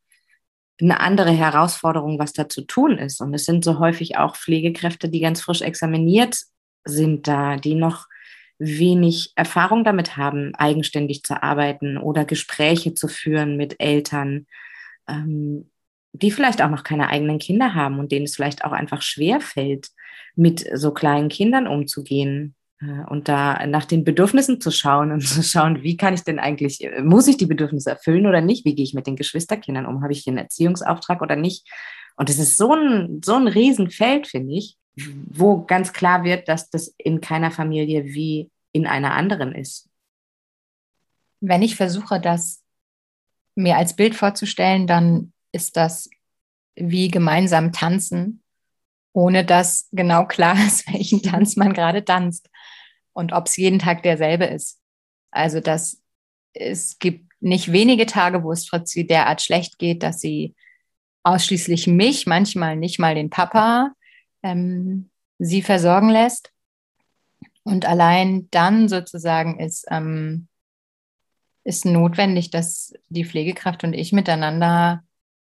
eine 0.81 0.99
andere 0.99 1.31
Herausforderung, 1.31 2.19
was 2.19 2.33
da 2.33 2.49
zu 2.49 2.61
tun 2.61 2.97
ist. 2.97 3.21
Und 3.21 3.33
es 3.33 3.45
sind 3.45 3.63
so 3.63 3.79
häufig 3.79 4.17
auch 4.17 4.35
Pflegekräfte, 4.35 5.09
die 5.09 5.19
ganz 5.19 5.41
frisch 5.41 5.61
examiniert 5.61 6.37
sind 6.85 7.27
da, 7.27 7.55
die 7.55 7.75
noch 7.75 8.07
wenig 8.63 9.31
Erfahrung 9.35 9.83
damit 9.83 10.17
haben, 10.17 10.53
eigenständig 10.55 11.23
zu 11.23 11.41
arbeiten 11.41 11.97
oder 11.97 12.25
Gespräche 12.25 12.93
zu 12.93 13.07
führen 13.07 13.57
mit 13.57 13.79
Eltern, 13.79 14.47
ähm, 15.07 15.69
die 16.13 16.31
vielleicht 16.31 16.61
auch 16.61 16.69
noch 16.69 16.83
keine 16.83 17.09
eigenen 17.09 17.39
Kinder 17.39 17.73
haben 17.73 17.99
und 17.99 18.11
denen 18.11 18.25
es 18.25 18.35
vielleicht 18.35 18.63
auch 18.63 18.71
einfach 18.71 19.01
schwer 19.01 19.41
fällt, 19.41 19.89
mit 20.35 20.65
so 20.73 20.91
kleinen 20.91 21.29
Kindern 21.29 21.67
umzugehen. 21.67 22.55
Äh, 22.79 23.09
und 23.09 23.27
da 23.27 23.65
nach 23.65 23.85
den 23.85 24.03
Bedürfnissen 24.03 24.61
zu 24.61 24.71
schauen 24.71 25.11
und 25.11 25.21
zu 25.27 25.43
schauen, 25.43 25.83
wie 25.83 25.97
kann 25.97 26.13
ich 26.13 26.23
denn 26.23 26.39
eigentlich, 26.39 26.83
äh, 26.83 27.01
muss 27.01 27.27
ich 27.27 27.37
die 27.37 27.45
Bedürfnisse 27.45 27.91
erfüllen 27.91 28.27
oder 28.27 28.41
nicht? 28.41 28.65
Wie 28.65 28.75
gehe 28.75 28.85
ich 28.85 28.93
mit 28.93 29.07
den 29.07 29.15
Geschwisterkindern 29.15 29.85
um? 29.85 30.03
Habe 30.03 30.13
ich 30.13 30.21
hier 30.21 30.31
einen 30.31 30.39
Erziehungsauftrag 30.39 31.21
oder 31.21 31.35
nicht? 31.35 31.67
Und 32.15 32.29
es 32.29 32.37
ist 32.37 32.57
so 32.57 32.73
ein, 32.73 33.21
so 33.25 33.33
ein 33.33 33.47
Riesenfeld, 33.47 34.27
finde 34.27 34.53
ich, 34.53 34.77
wo 34.95 35.65
ganz 35.65 35.93
klar 35.93 36.23
wird, 36.23 36.47
dass 36.47 36.69
das 36.69 36.93
in 36.97 37.21
keiner 37.21 37.49
Familie 37.49 38.05
wie 38.05 38.51
in 38.73 38.85
einer 38.85 39.13
anderen 39.13 39.55
ist. 39.55 39.89
Wenn 41.39 41.61
ich 41.61 41.75
versuche, 41.75 42.19
das 42.19 42.61
mir 43.55 43.77
als 43.77 43.95
Bild 43.95 44.15
vorzustellen, 44.15 44.87
dann 44.87 45.31
ist 45.51 45.77
das 45.77 46.09
wie 46.75 47.07
gemeinsam 47.09 47.71
tanzen 47.71 48.43
ohne 49.13 49.45
dass 49.45 49.87
genau 49.91 50.25
klar 50.25 50.55
ist, 50.67 50.91
welchen 50.91 51.21
Tanz 51.21 51.55
man 51.55 51.73
gerade 51.73 52.03
tanzt 52.03 52.49
und 53.13 53.31
ob 53.31 53.47
es 53.47 53.55
jeden 53.55 53.79
Tag 53.79 54.03
derselbe 54.03 54.45
ist. 54.45 54.79
Also 55.31 55.59
dass 55.59 56.01
es 56.53 56.99
gibt 56.99 57.31
nicht 57.39 57.71
wenige 57.71 58.05
Tage, 58.05 58.43
wo 58.43 58.51
es 58.51 58.67
Fritzi 58.67 59.07
derart 59.07 59.41
schlecht 59.41 59.77
geht, 59.79 60.03
dass 60.03 60.19
sie 60.19 60.55
ausschließlich 61.23 61.87
mich, 61.87 62.25
manchmal 62.27 62.75
nicht 62.75 62.99
mal 62.99 63.15
den 63.15 63.29
Papa, 63.29 63.93
ähm, 64.43 65.09
sie 65.39 65.61
versorgen 65.61 66.09
lässt. 66.09 66.52
Und 67.63 67.85
allein 67.85 68.49
dann 68.51 68.89
sozusagen 68.89 69.59
ist, 69.59 69.85
ähm, 69.89 70.47
ist 71.63 71.85
notwendig, 71.85 72.51
dass 72.51 72.93
die 73.09 73.25
Pflegekraft 73.25 73.83
und 73.83 73.93
ich 73.93 74.11
miteinander 74.11 75.03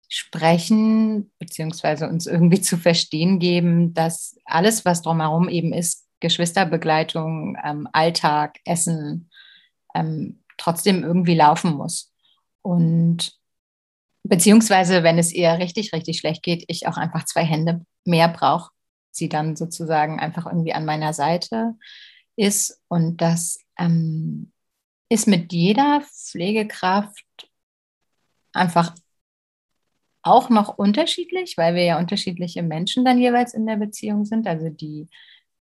sprechen, 0.10 1.32
beziehungsweise 1.40 2.08
uns 2.08 2.28
irgendwie 2.28 2.62
zu 2.62 2.78
verstehen 2.78 3.40
geben, 3.40 3.96
dass 3.96 4.38
alles, 4.46 4.86
was 4.86 5.02
drumherum 5.02 5.50
eben 5.50 5.74
ist, 5.74 6.08
Geschwisterbegleitung, 6.20 7.58
ähm, 7.64 7.88
Alltag, 7.92 8.60
Essen, 8.64 9.32
ähm, 9.96 10.44
trotzdem 10.58 11.04
irgendwie 11.04 11.36
laufen 11.36 11.74
muss. 11.74 12.14
Und 12.62 13.34
beziehungsweise, 14.24 15.04
wenn 15.04 15.18
es 15.18 15.32
eher 15.32 15.58
richtig, 15.58 15.94
richtig 15.94 16.20
schlecht 16.20 16.44
geht, 16.44 16.64
ich 16.68 16.88
auch 16.88 16.98
einfach 16.98 17.26
zwei 17.26 17.44
Hände 17.44 17.84
mehr 18.06 18.28
brauche, 18.28 18.72
sie 19.16 19.30
dann 19.30 19.56
sozusagen 19.56 20.20
einfach 20.20 20.46
irgendwie 20.46 20.74
an 20.74 20.86
meiner 20.86 21.14
Seite 21.14 21.76
ist. 22.36 22.82
Und 22.88 23.22
das 23.22 23.60
ähm, 23.78 24.52
ist 25.10 25.28
mit 25.28 25.54
jeder 25.54 26.02
Pflegekraft 26.02 27.26
einfach 28.54 28.96
auch 30.24 30.50
noch 30.50 30.78
unterschiedlich, 30.78 31.58
weil 31.58 31.76
wir 31.76 31.84
ja 31.84 32.00
unterschiedliche 32.00 32.64
Menschen 32.64 33.04
dann 33.06 33.20
jeweils 33.20 33.54
in 33.54 33.66
der 33.66 33.76
Beziehung 33.76 34.26
sind. 34.26 34.48
Also 34.48 34.70
die, 34.70 35.10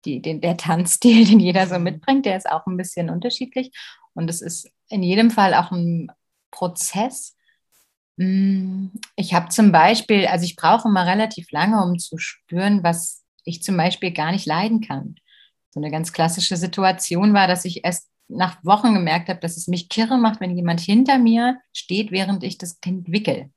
die, 0.05 0.23
den, 0.23 0.41
der 0.41 0.57
Tanzstil, 0.57 1.27
den 1.27 1.41
jeder 1.41 1.67
so 1.67 1.79
mitbringt, 1.79 2.27
der 2.27 2.37
ist 2.37 2.49
auch 2.49 2.67
ein 2.67 2.77
bisschen 2.77 3.11
unterschiedlich. 3.11 3.73
Und 4.15 4.31
es 4.31 4.41
ist 4.41 4.71
in 4.89 5.03
jedem 5.03 5.31
Fall 5.31 5.55
auch 5.55 5.73
ein 5.73 6.13
Prozess. 6.51 7.37
Mm, 8.17 8.89
ich 9.17 9.35
habe 9.35 9.49
zum 9.49 9.73
Beispiel, 9.73 10.27
also 10.27 10.45
ich 10.45 10.55
brauche 10.55 10.89
immer 10.89 11.07
relativ 11.07 11.51
lange, 11.51 11.83
um 11.83 11.99
zu 11.99 12.19
spüren, 12.19 12.85
was 12.85 13.22
ich 13.45 13.63
zum 13.63 13.77
Beispiel 13.77 14.13
gar 14.13 14.33
nicht 14.33 14.47
leiden 14.47 14.81
kann. 14.81 15.17
So 15.71 15.81
eine 15.81 15.91
ganz 15.91 16.13
klassische 16.13 16.57
Situation 16.57 17.35
war, 17.35 17.47
dass 17.47 17.65
ich 17.65 17.85
erst 17.85 18.09
nach 18.29 18.65
Wochen 18.65 18.95
gemerkt 18.95 19.29
habe, 19.29 19.41
dass 19.41 19.57
es 19.57 19.69
mich 19.69 19.89
kirre 19.89 20.19
macht, 20.19 20.41
wenn 20.41 20.57
jemand 20.57 20.81
hinter 20.81 21.19
mir 21.19 21.59
steht, 21.73 22.11
während 22.11 22.43
ich 22.45 22.59
das 22.59 22.81
Kind 22.81 23.11
wickel. 23.11 23.51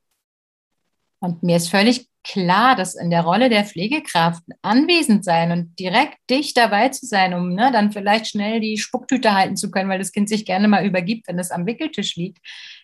Und 1.20 1.44
mir 1.44 1.58
ist 1.58 1.70
völlig 1.70 2.10
klar, 2.24 2.75
dass 2.75 2.96
in 2.96 3.10
der 3.10 3.24
Rolle 3.24 3.50
der 3.50 3.65
Pflegekraft 3.65 4.44
anwesend 4.62 5.24
sein 5.24 5.51
und 5.51 5.80
direkt 5.80 6.18
dicht 6.30 6.58
dabei 6.58 6.89
zu 6.89 7.06
sein, 7.06 7.34
um 7.34 7.54
ne, 7.54 7.72
dann 7.72 7.92
vielleicht 7.92 8.27
schnell 8.27 8.60
die 8.60 8.77
Spucktüte 8.77 9.34
halten 9.34 9.56
zu 9.56 9.72
können, 9.72 9.89
weil 9.89 10.00
das 10.00 10.12
Kind 10.12 10.27
sich 10.27 10.46
gerne 10.46 10.68
mal 10.68 10.86
übergibt, 10.86 11.27
wenn 11.27 11.39
es 11.39 11.51
am 11.51 11.65
Wickeltisch 11.65 12.15
liegt, 12.15 12.39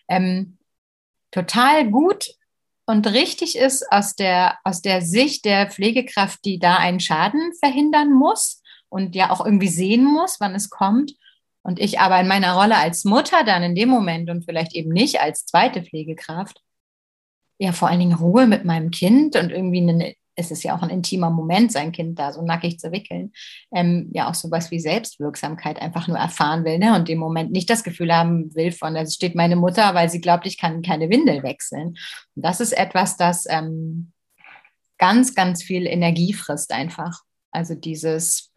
ähm, 0.08 0.58
total 1.30 1.90
gut 1.90 2.30
und 2.86 3.06
richtig 3.06 3.56
ist 3.56 3.90
aus 3.90 4.14
der, 4.14 4.58
aus 4.64 4.82
der 4.82 5.02
Sicht 5.02 5.44
der 5.44 5.70
Pflegekraft, 5.70 6.44
die 6.44 6.58
da 6.58 6.76
einen 6.76 7.00
Schaden 7.00 7.52
verhindern 7.54 8.12
muss 8.12 8.62
und 8.88 9.14
ja 9.14 9.30
auch 9.30 9.44
irgendwie 9.44 9.68
sehen 9.68 10.04
muss, 10.04 10.38
wann 10.40 10.54
es 10.54 10.70
kommt. 10.70 11.12
Und 11.62 11.78
ich 11.78 12.00
aber 12.00 12.20
in 12.20 12.26
meiner 12.26 12.54
Rolle 12.54 12.76
als 12.76 13.04
Mutter 13.04 13.44
dann 13.44 13.62
in 13.62 13.76
dem 13.76 13.88
Moment 13.88 14.28
und 14.30 14.44
vielleicht 14.44 14.74
eben 14.74 14.90
nicht 14.90 15.20
als 15.20 15.46
zweite 15.46 15.82
Pflegekraft 15.82 16.60
ja 17.62 17.72
vor 17.72 17.88
allen 17.88 18.00
Dingen 18.00 18.16
Ruhe 18.16 18.46
mit 18.46 18.64
meinem 18.64 18.90
Kind 18.90 19.36
und 19.36 19.50
irgendwie 19.50 19.80
eine, 19.80 20.14
es 20.34 20.50
ist 20.50 20.62
ja 20.62 20.76
auch 20.76 20.82
ein 20.82 20.90
intimer 20.90 21.30
Moment, 21.30 21.72
sein 21.72 21.92
Kind 21.92 22.18
da 22.18 22.32
so 22.32 22.42
nackig 22.42 22.78
zu 22.78 22.92
wickeln, 22.92 23.32
ähm, 23.74 24.10
ja 24.12 24.28
auch 24.28 24.34
sowas 24.34 24.70
wie 24.70 24.80
Selbstwirksamkeit 24.80 25.80
einfach 25.80 26.08
nur 26.08 26.18
erfahren 26.18 26.64
will 26.64 26.78
ne? 26.78 26.94
und 26.94 27.08
im 27.08 27.18
Moment 27.18 27.52
nicht 27.52 27.68
das 27.68 27.84
Gefühl 27.84 28.14
haben 28.14 28.54
will 28.54 28.72
von, 28.72 28.94
da 28.94 29.06
steht 29.06 29.34
meine 29.34 29.56
Mutter, 29.56 29.94
weil 29.94 30.08
sie 30.08 30.20
glaubt, 30.20 30.46
ich 30.46 30.58
kann 30.58 30.82
keine 30.82 31.10
Windel 31.10 31.42
wechseln. 31.42 31.96
Und 32.34 32.44
das 32.44 32.60
ist 32.60 32.72
etwas, 32.72 33.16
das 33.16 33.46
ähm, 33.48 34.12
ganz, 34.98 35.34
ganz 35.34 35.62
viel 35.62 35.86
Energie 35.86 36.32
frisst 36.32 36.72
einfach. 36.72 37.20
Also 37.50 37.74
dieses 37.74 38.50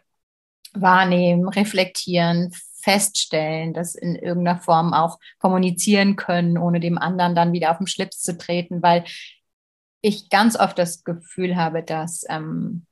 Wahrnehmen, 0.73 1.47
Reflektieren, 1.47 2.51
feststellen, 2.85 3.73
das 3.73 3.95
in 3.95 4.15
irgendeiner 4.15 4.59
Form 4.59 4.93
auch 4.93 5.17
kommunizieren 5.39 6.15
können, 6.15 6.57
ohne 6.57 6.79
dem 6.79 6.99
anderen 6.99 7.33
dann 7.33 7.51
wieder 7.51 7.71
auf 7.71 7.79
den 7.79 7.87
Schlips 7.87 8.21
zu 8.21 8.37
treten, 8.37 8.83
weil 8.83 9.03
ich 10.05 10.29
ganz 10.29 10.57
oft 10.57 10.77
das 10.77 11.03
Gefühl 11.03 11.55
habe, 11.55 11.83
dass 11.83 12.25
ähm, 12.29 12.85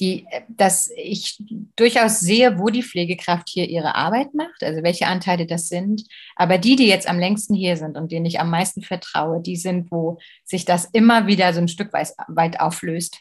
die, 0.00 0.26
dass 0.48 0.90
ich 0.96 1.42
durchaus 1.74 2.20
sehe, 2.20 2.58
wo 2.58 2.68
die 2.68 2.84
Pflegekraft 2.84 3.48
hier 3.48 3.68
ihre 3.68 3.96
Arbeit 3.96 4.32
macht, 4.32 4.62
also 4.62 4.82
welche 4.82 5.08
Anteile 5.08 5.44
das 5.44 5.68
sind. 5.68 6.04
Aber 6.36 6.58
die, 6.58 6.76
die 6.76 6.86
jetzt 6.86 7.08
am 7.08 7.18
längsten 7.18 7.54
hier 7.54 7.76
sind 7.76 7.96
und 7.96 8.12
denen 8.12 8.26
ich 8.26 8.38
am 8.38 8.50
meisten 8.50 8.82
vertraue, 8.82 9.42
die 9.42 9.56
sind, 9.56 9.90
wo 9.90 10.18
sich 10.44 10.64
das 10.64 10.84
immer 10.92 11.26
wieder 11.26 11.52
so 11.52 11.60
ein 11.60 11.68
Stück 11.68 11.92
weit, 11.92 12.12
weit 12.28 12.60
auflöst. 12.60 13.20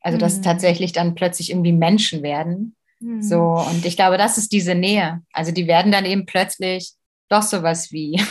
Also 0.00 0.18
dass 0.18 0.38
mhm. 0.38 0.42
tatsächlich 0.42 0.92
dann 0.92 1.14
plötzlich 1.14 1.50
irgendwie 1.50 1.72
Menschen 1.72 2.22
werden, 2.22 2.76
so, 3.20 3.58
hm. 3.58 3.76
und 3.76 3.84
ich 3.84 3.96
glaube, 3.96 4.16
das 4.16 4.38
ist 4.38 4.52
diese 4.52 4.74
Nähe. 4.74 5.22
Also 5.32 5.52
die 5.52 5.66
werden 5.66 5.92
dann 5.92 6.06
eben 6.06 6.24
plötzlich 6.24 6.92
doch 7.28 7.42
sowas 7.42 7.92
wie, 7.92 8.22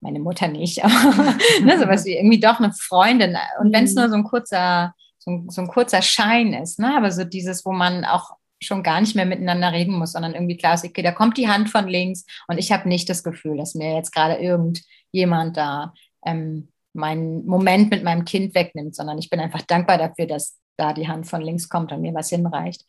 meine 0.00 0.20
Mutter 0.20 0.48
nicht, 0.48 0.84
aber 0.84 1.36
ne, 1.62 1.78
sowas 1.78 2.04
wie 2.04 2.16
irgendwie 2.16 2.40
doch 2.40 2.58
eine 2.58 2.72
Freundin. 2.72 3.36
Und 3.60 3.72
wenn 3.72 3.84
es 3.84 3.90
hm. 3.90 3.96
nur 3.96 4.08
so 4.08 4.14
ein 4.16 4.24
kurzer, 4.24 4.94
so 5.18 5.30
ein, 5.30 5.50
so 5.50 5.62
ein 5.62 5.68
kurzer 5.68 6.02
Schein 6.02 6.52
ist, 6.52 6.78
ne? 6.78 6.96
aber 6.96 7.10
so 7.10 7.24
dieses, 7.24 7.64
wo 7.64 7.72
man 7.72 8.04
auch 8.04 8.32
schon 8.60 8.82
gar 8.82 9.00
nicht 9.00 9.14
mehr 9.14 9.26
miteinander 9.26 9.72
reden 9.72 9.94
muss, 9.94 10.12
sondern 10.12 10.34
irgendwie 10.34 10.56
klar 10.56 10.74
ist, 10.74 10.84
okay, 10.84 11.02
da 11.02 11.12
kommt 11.12 11.36
die 11.36 11.48
Hand 11.48 11.70
von 11.70 11.86
links 11.86 12.24
und 12.48 12.58
ich 12.58 12.72
habe 12.72 12.88
nicht 12.88 13.08
das 13.08 13.22
Gefühl, 13.22 13.56
dass 13.56 13.74
mir 13.74 13.94
jetzt 13.94 14.12
gerade 14.12 14.34
irgendjemand 14.34 15.56
da 15.56 15.92
ähm, 16.26 16.68
meinen 16.92 17.46
Moment 17.46 17.90
mit 17.90 18.02
meinem 18.02 18.24
Kind 18.24 18.54
wegnimmt, 18.54 18.96
sondern 18.96 19.18
ich 19.18 19.30
bin 19.30 19.38
einfach 19.38 19.62
dankbar 19.62 19.98
dafür, 19.98 20.26
dass 20.26 20.58
da 20.76 20.92
die 20.92 21.08
Hand 21.08 21.26
von 21.26 21.40
links 21.40 21.68
kommt 21.68 21.92
und 21.92 22.00
mir 22.00 22.14
was 22.14 22.30
hinreicht. 22.30 22.84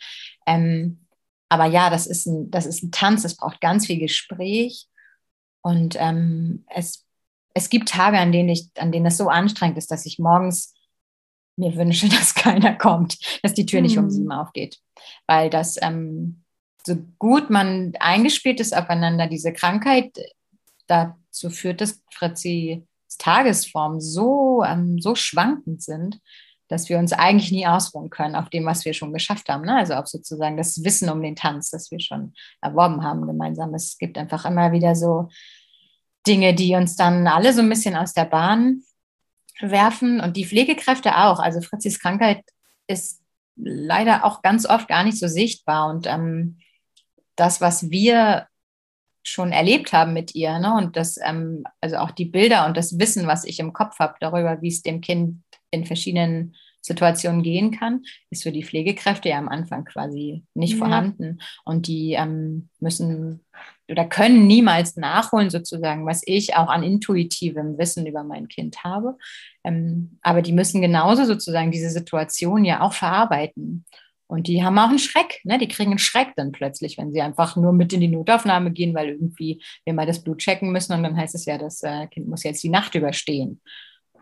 Ähm, 0.47 1.05
aber 1.49 1.65
ja, 1.65 1.89
das 1.89 2.07
ist, 2.07 2.27
ein, 2.27 2.51
das 2.51 2.65
ist 2.65 2.83
ein 2.83 2.91
Tanz, 2.91 3.23
es 3.23 3.35
braucht 3.35 3.61
ganz 3.61 3.87
viel 3.87 3.99
Gespräch. 3.99 4.87
Und 5.61 5.95
ähm, 5.99 6.65
es, 6.73 7.05
es 7.53 7.69
gibt 7.69 7.89
Tage, 7.89 8.17
an 8.17 8.31
denen, 8.31 8.49
ich, 8.49 8.69
an 8.77 8.91
denen 8.91 9.05
es 9.05 9.17
so 9.17 9.29
anstrengend 9.29 9.77
ist, 9.77 9.91
dass 9.91 10.05
ich 10.05 10.19
morgens 10.19 10.73
mir 11.57 11.75
wünsche, 11.75 12.09
dass 12.09 12.33
keiner 12.33 12.75
kommt, 12.75 13.17
dass 13.43 13.53
die 13.53 13.65
Tür 13.65 13.79
mhm. 13.79 13.85
nicht 13.85 13.97
um 13.97 14.05
hm. 14.05 14.11
sieben 14.11 14.31
aufgeht. 14.31 14.77
Weil 15.27 15.49
das, 15.49 15.77
ähm, 15.81 16.43
so 16.85 16.95
gut 17.19 17.49
man 17.49 17.93
eingespielt 17.99 18.59
ist 18.59 18.75
aufeinander, 18.75 19.27
diese 19.27 19.53
Krankheit 19.53 20.17
dazu 20.87 21.49
führt, 21.49 21.81
dass 21.81 22.01
Fritzi 22.11 22.85
Tagesform 23.17 23.99
so, 23.99 24.63
ähm, 24.63 24.99
so 24.99 25.13
schwankend 25.13 25.83
sind, 25.83 26.19
dass 26.69 26.87
wir 26.87 26.99
uns 26.99 27.11
eigentlich 27.13 27.51
nie 27.51 27.67
ausruhen 27.67 28.09
können 28.09 28.35
auf 28.35 28.49
dem, 28.49 28.65
was 28.65 28.85
wir 28.85 28.93
schon 28.93 29.11
geschafft 29.11 29.49
haben. 29.49 29.65
Ne? 29.65 29.75
Also 29.75 29.95
auf 29.95 30.07
sozusagen 30.07 30.55
das 30.55 30.83
Wissen 30.83 31.09
um 31.09 31.21
den 31.21 31.35
Tanz, 31.35 31.71
das 31.71 31.91
wir 31.91 31.99
schon 31.99 32.33
erworben 32.61 33.03
haben 33.03 33.25
gemeinsam. 33.25 33.73
Es 33.73 33.97
gibt 33.97 34.17
einfach 34.17 34.45
immer 34.45 34.71
wieder 34.71 34.95
so 34.95 35.29
Dinge, 36.27 36.53
die 36.53 36.75
uns 36.75 36.95
dann 36.95 37.27
alle 37.27 37.53
so 37.53 37.61
ein 37.61 37.69
bisschen 37.69 37.95
aus 37.95 38.13
der 38.13 38.25
Bahn 38.25 38.83
werfen 39.59 40.21
und 40.21 40.37
die 40.37 40.45
Pflegekräfte 40.45 41.17
auch. 41.17 41.39
Also 41.39 41.59
Fritzis 41.61 41.99
Krankheit 41.99 42.43
ist 42.87 43.21
leider 43.55 44.23
auch 44.23 44.41
ganz 44.43 44.67
oft 44.67 44.87
gar 44.87 45.03
nicht 45.03 45.17
so 45.19 45.27
sichtbar 45.27 45.89
und 45.89 46.05
ähm, 46.07 46.59
das, 47.35 47.61
was 47.61 47.89
wir 47.89 48.47
schon 49.23 49.51
erlebt 49.51 49.91
haben 49.91 50.13
mit 50.13 50.35
ihr, 50.35 50.59
ne? 50.59 50.75
und 50.75 50.95
das, 50.95 51.17
ähm, 51.23 51.63
also 51.81 51.97
auch 51.97 52.11
die 52.11 52.25
Bilder 52.25 52.65
und 52.65 52.77
das 52.77 52.99
Wissen, 52.99 53.27
was 53.27 53.43
ich 53.43 53.59
im 53.59 53.73
Kopf 53.73 53.99
habe 53.99 54.15
darüber, 54.19 54.61
wie 54.61 54.69
es 54.69 54.81
dem 54.81 55.01
Kind 55.01 55.41
in 55.71 55.85
verschiedenen 55.85 56.55
Situationen 56.81 57.43
gehen 57.43 57.71
kann, 57.71 58.03
ist 58.29 58.43
für 58.43 58.51
die 58.51 58.63
Pflegekräfte 58.63 59.29
ja 59.29 59.37
am 59.37 59.49
Anfang 59.49 59.85
quasi 59.85 60.43
nicht 60.53 60.73
ja. 60.73 60.77
vorhanden. 60.77 61.39
Und 61.65 61.87
die 61.87 62.13
ähm, 62.13 62.69
müssen 62.79 63.41
oder 63.89 64.05
können 64.05 64.47
niemals 64.47 64.95
nachholen, 64.95 65.49
sozusagen, 65.49 66.05
was 66.05 66.21
ich 66.25 66.55
auch 66.55 66.69
an 66.69 66.83
intuitivem 66.83 67.77
Wissen 67.77 68.05
über 68.05 68.23
mein 68.23 68.47
Kind 68.47 68.83
habe. 68.83 69.17
Ähm, 69.63 70.19
aber 70.21 70.41
die 70.41 70.53
müssen 70.53 70.81
genauso 70.81 71.25
sozusagen 71.25 71.71
diese 71.71 71.89
Situation 71.89 72.63
ja 72.65 72.81
auch 72.81 72.93
verarbeiten. 72.93 73.85
Und 74.27 74.47
die 74.47 74.63
haben 74.63 74.77
auch 74.77 74.89
einen 74.89 74.99
Schreck, 74.99 75.41
ne? 75.43 75.57
Die 75.57 75.67
kriegen 75.67 75.89
einen 75.89 75.97
Schreck 75.97 76.33
dann 76.35 76.51
plötzlich, 76.51 76.99
wenn 76.99 77.11
sie 77.11 77.21
einfach 77.21 77.55
nur 77.55 77.73
mit 77.73 77.91
in 77.93 77.99
die 77.99 78.07
Notaufnahme 78.07 78.71
gehen, 78.71 78.93
weil 78.93 79.09
irgendwie 79.09 79.61
wir 79.85 79.93
mal 79.93 80.05
das 80.05 80.23
Blut 80.23 80.37
checken 80.37 80.71
müssen 80.71 80.93
und 80.93 81.01
dann 81.01 81.17
heißt 81.17 81.33
es 81.33 81.45
ja, 81.45 81.57
das 81.57 81.81
äh, 81.81 82.05
Kind 82.07 82.27
muss 82.27 82.43
jetzt 82.43 82.61
die 82.61 82.69
Nacht 82.69 82.93
überstehen. 82.93 83.59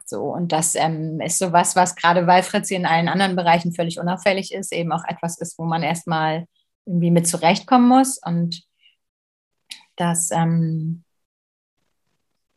So, 0.09 0.33
und 0.33 0.53
das 0.53 0.75
ähm, 0.75 1.19
ist 1.19 1.37
sowas, 1.37 1.75
was 1.75 1.95
gerade 1.95 2.27
weil 2.27 2.41
Fritzi 2.41 2.75
in 2.75 2.85
allen 2.85 3.09
anderen 3.09 3.35
Bereichen 3.35 3.73
völlig 3.73 3.99
unauffällig 3.99 4.53
ist, 4.53 4.71
eben 4.71 4.93
auch 4.93 5.03
etwas 5.05 5.37
ist, 5.37 5.59
wo 5.59 5.65
man 5.65 5.83
erstmal 5.83 6.45
irgendwie 6.85 7.11
mit 7.11 7.27
zurechtkommen 7.27 7.89
muss. 7.89 8.17
Und 8.25 8.63
das, 9.97 10.31
ähm, 10.31 11.03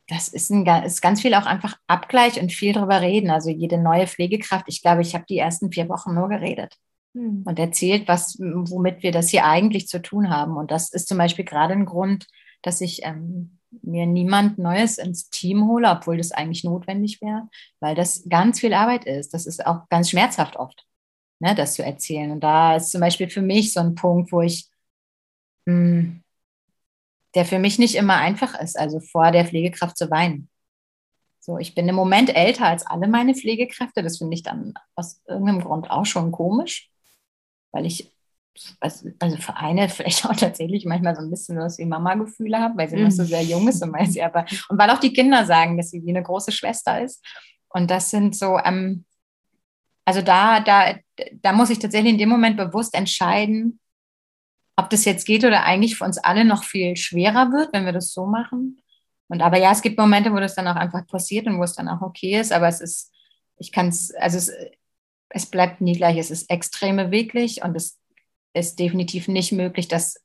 das 0.07 0.29
ist, 0.29 0.51
ein, 0.51 0.65
ist 0.85 1.03
ganz 1.03 1.23
viel 1.23 1.35
auch 1.35 1.47
einfach 1.47 1.77
Abgleich 1.89 2.41
und 2.41 2.53
viel 2.53 2.73
drüber 2.73 3.01
reden. 3.01 3.31
Also 3.31 3.51
jede 3.51 3.79
neue 3.79 4.07
Pflegekraft, 4.07 4.67
ich 4.69 4.81
glaube, 4.81 5.03
ich 5.03 5.15
habe 5.17 5.25
die 5.29 5.39
ersten 5.39 5.73
vier 5.73 5.89
Wochen 5.89 6.15
nur 6.15 6.29
geredet 6.29 6.77
hm. 7.15 7.43
und 7.45 7.59
erzählt, 7.59 8.07
was, 8.07 8.39
womit 8.39 9.03
wir 9.03 9.11
das 9.11 9.29
hier 9.29 9.45
eigentlich 9.45 9.89
zu 9.89 10.01
tun 10.01 10.31
haben. 10.31 10.57
Und 10.57 10.71
das 10.71 10.93
ist 10.93 11.09
zum 11.09 11.19
Beispiel 11.19 11.45
gerade 11.45 11.73
ein 11.73 11.85
Grund, 11.87 12.29
dass 12.63 12.81
ich 12.81 13.05
ähm, 13.05 13.59
mir 13.83 14.07
niemand 14.07 14.59
Neues 14.59 14.99
ins 14.99 15.31
Team 15.31 15.67
hole, 15.69 15.89
obwohl 15.91 16.19
das 16.19 16.33
eigentlich 16.33 16.65
notwendig 16.65 17.21
wäre, 17.21 17.49
weil 17.81 17.95
das 17.95 18.25
ganz 18.29 18.61
viel 18.61 18.75
Arbeit 18.75 19.05
ist. 19.07 19.33
Das 19.35 19.47
ist 19.47 19.65
auch 19.67 19.89
ganz 19.89 20.11
schmerzhaft 20.11 20.57
oft, 20.57 20.87
ne, 21.39 21.55
das 21.55 21.75
zu 21.75 21.85
erzählen. 21.85 22.31
Und 22.31 22.41
da 22.41 22.77
ist 22.77 22.91
zum 22.93 23.01
Beispiel 23.01 23.29
für 23.31 23.43
mich 23.43 23.73
so 23.73 23.81
ein 23.81 23.95
Punkt, 23.95 24.33
wo 24.33 24.43
ich, 24.43 24.69
mh, 25.67 25.75
hm, 25.75 26.25
der 27.35 27.45
für 27.45 27.61
mich 27.61 27.79
nicht 27.79 27.95
immer 27.95 28.17
einfach 28.17 28.59
ist, 28.61 28.79
also 28.79 28.99
vor 29.01 29.31
der 29.31 29.47
Pflegekraft 29.47 29.97
zu 29.97 30.11
weinen. 30.11 30.49
So, 31.39 31.59
ich 31.59 31.75
bin 31.75 31.89
im 31.89 31.95
Moment 31.95 32.35
älter 32.37 32.67
als 32.67 32.87
alle 32.87 33.09
meine 33.09 33.35
Pflegekräfte. 33.35 34.03
Das 34.03 34.19
finde 34.19 34.35
ich 34.35 34.43
dann 34.43 34.75
aus 34.95 35.23
irgendeinem 35.27 35.61
Grund 35.61 35.91
auch 35.91 36.07
schon 36.07 36.33
komisch, 36.33 36.91
weil 37.73 37.87
ich 37.87 38.13
also 38.81 39.11
für 39.39 39.57
eine 39.57 39.89
vielleicht 39.89 40.27
auch 40.27 40.37
tatsächlich 40.37 40.85
manchmal 40.85 41.15
so 41.17 41.23
ein 41.23 41.31
bisschen 41.31 41.59
was 41.59 41.79
wie 41.79 41.85
Mama-Gefühle 41.85 42.59
habe, 42.59 42.77
weil 42.77 42.89
sie 42.89 42.97
noch 42.97 43.11
so 43.11 43.25
sehr 43.25 43.43
jung 43.43 43.69
ist 43.69 43.83
und 43.83 43.93
weil 43.93 44.07
sie 44.07 44.23
aber, 44.23 44.45
und 44.69 44.79
weil 44.79 44.91
auch 44.91 45.01
die 45.01 45.13
Kinder 45.13 45.45
sagen, 45.45 45.77
dass 45.77 45.91
sie 45.91 46.05
wie 46.05 46.11
eine 46.11 46.23
große 46.23 46.53
Schwester 46.53 47.03
ist. 47.03 47.25
Und 47.69 47.91
das 47.91 48.11
sind 48.11 48.37
so, 48.37 48.59
ähm, 48.59 49.05
also 50.05 50.23
da, 50.23 50.61
da, 50.61 50.97
da 51.35 51.53
muss 51.53 51.71
ich 51.71 51.79
tatsächlich 51.79 52.13
in 52.13 52.19
dem 52.19 52.29
Moment 52.29 52.57
bewusst 52.57 52.95
entscheiden, 52.95 53.79
ob 54.77 54.91
das 54.91 55.05
jetzt 55.05 55.27
geht 55.27 55.45
oder 55.45 55.65
eigentlich 55.65 55.97
für 55.97 56.05
uns 56.05 56.19
alle 56.19 56.45
noch 56.45 56.65
viel 56.65 56.97
schwerer 56.97 57.53
wird, 57.53 57.73
wenn 57.73 57.85
wir 57.85 57.93
das 57.93 58.13
so 58.13 58.27
machen. 58.27 58.81
Und 59.29 59.43
aber 59.43 59.59
ja, 59.59 59.71
es 59.71 59.83
gibt 59.83 59.99
Momente, 59.99 60.33
wo 60.33 60.41
das 60.41 60.57
dann 60.57 60.67
auch 60.67 60.75
einfach 60.75 61.07
passiert 61.07 61.47
und 61.47 61.59
wo 61.59 61.63
es 61.63 61.75
dann 61.75 61.89
auch 61.89 62.01
okay 62.01 62.41
ist, 62.41 62.51
aber 62.51 62.67
es 62.67 62.81
ist, 62.81 63.13
ich 63.59 63.71
kann 63.71 63.89
es, 63.89 64.13
also 64.15 64.39
es, 64.39 64.53
es 65.29 65.47
bleibt 65.47 65.81
nie 65.81 65.93
gleich, 65.93 66.17
es 66.19 66.33
ist 66.33 66.51
extrem 66.51 66.97
beweglich 66.97 67.63
und 67.63 67.77
es 67.77 68.00
ist 68.55 68.79
definitiv 68.79 69.29
nicht 69.29 69.53
möglich, 69.53 69.89
dass, 69.89 70.17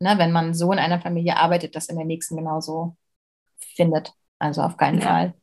ne, 0.00 0.18
wenn 0.18 0.32
man 0.32 0.54
so 0.54 0.72
in 0.72 0.78
einer 0.78 1.00
Familie 1.00 1.36
arbeitet, 1.36 1.74
das 1.76 1.88
in 1.88 1.96
der 1.96 2.04
nächsten 2.04 2.36
genauso 2.36 2.96
findet. 3.58 4.12
Also 4.38 4.62
auf 4.62 4.76
keinen 4.76 5.00
ja. 5.00 5.06
Fall. 5.06 5.34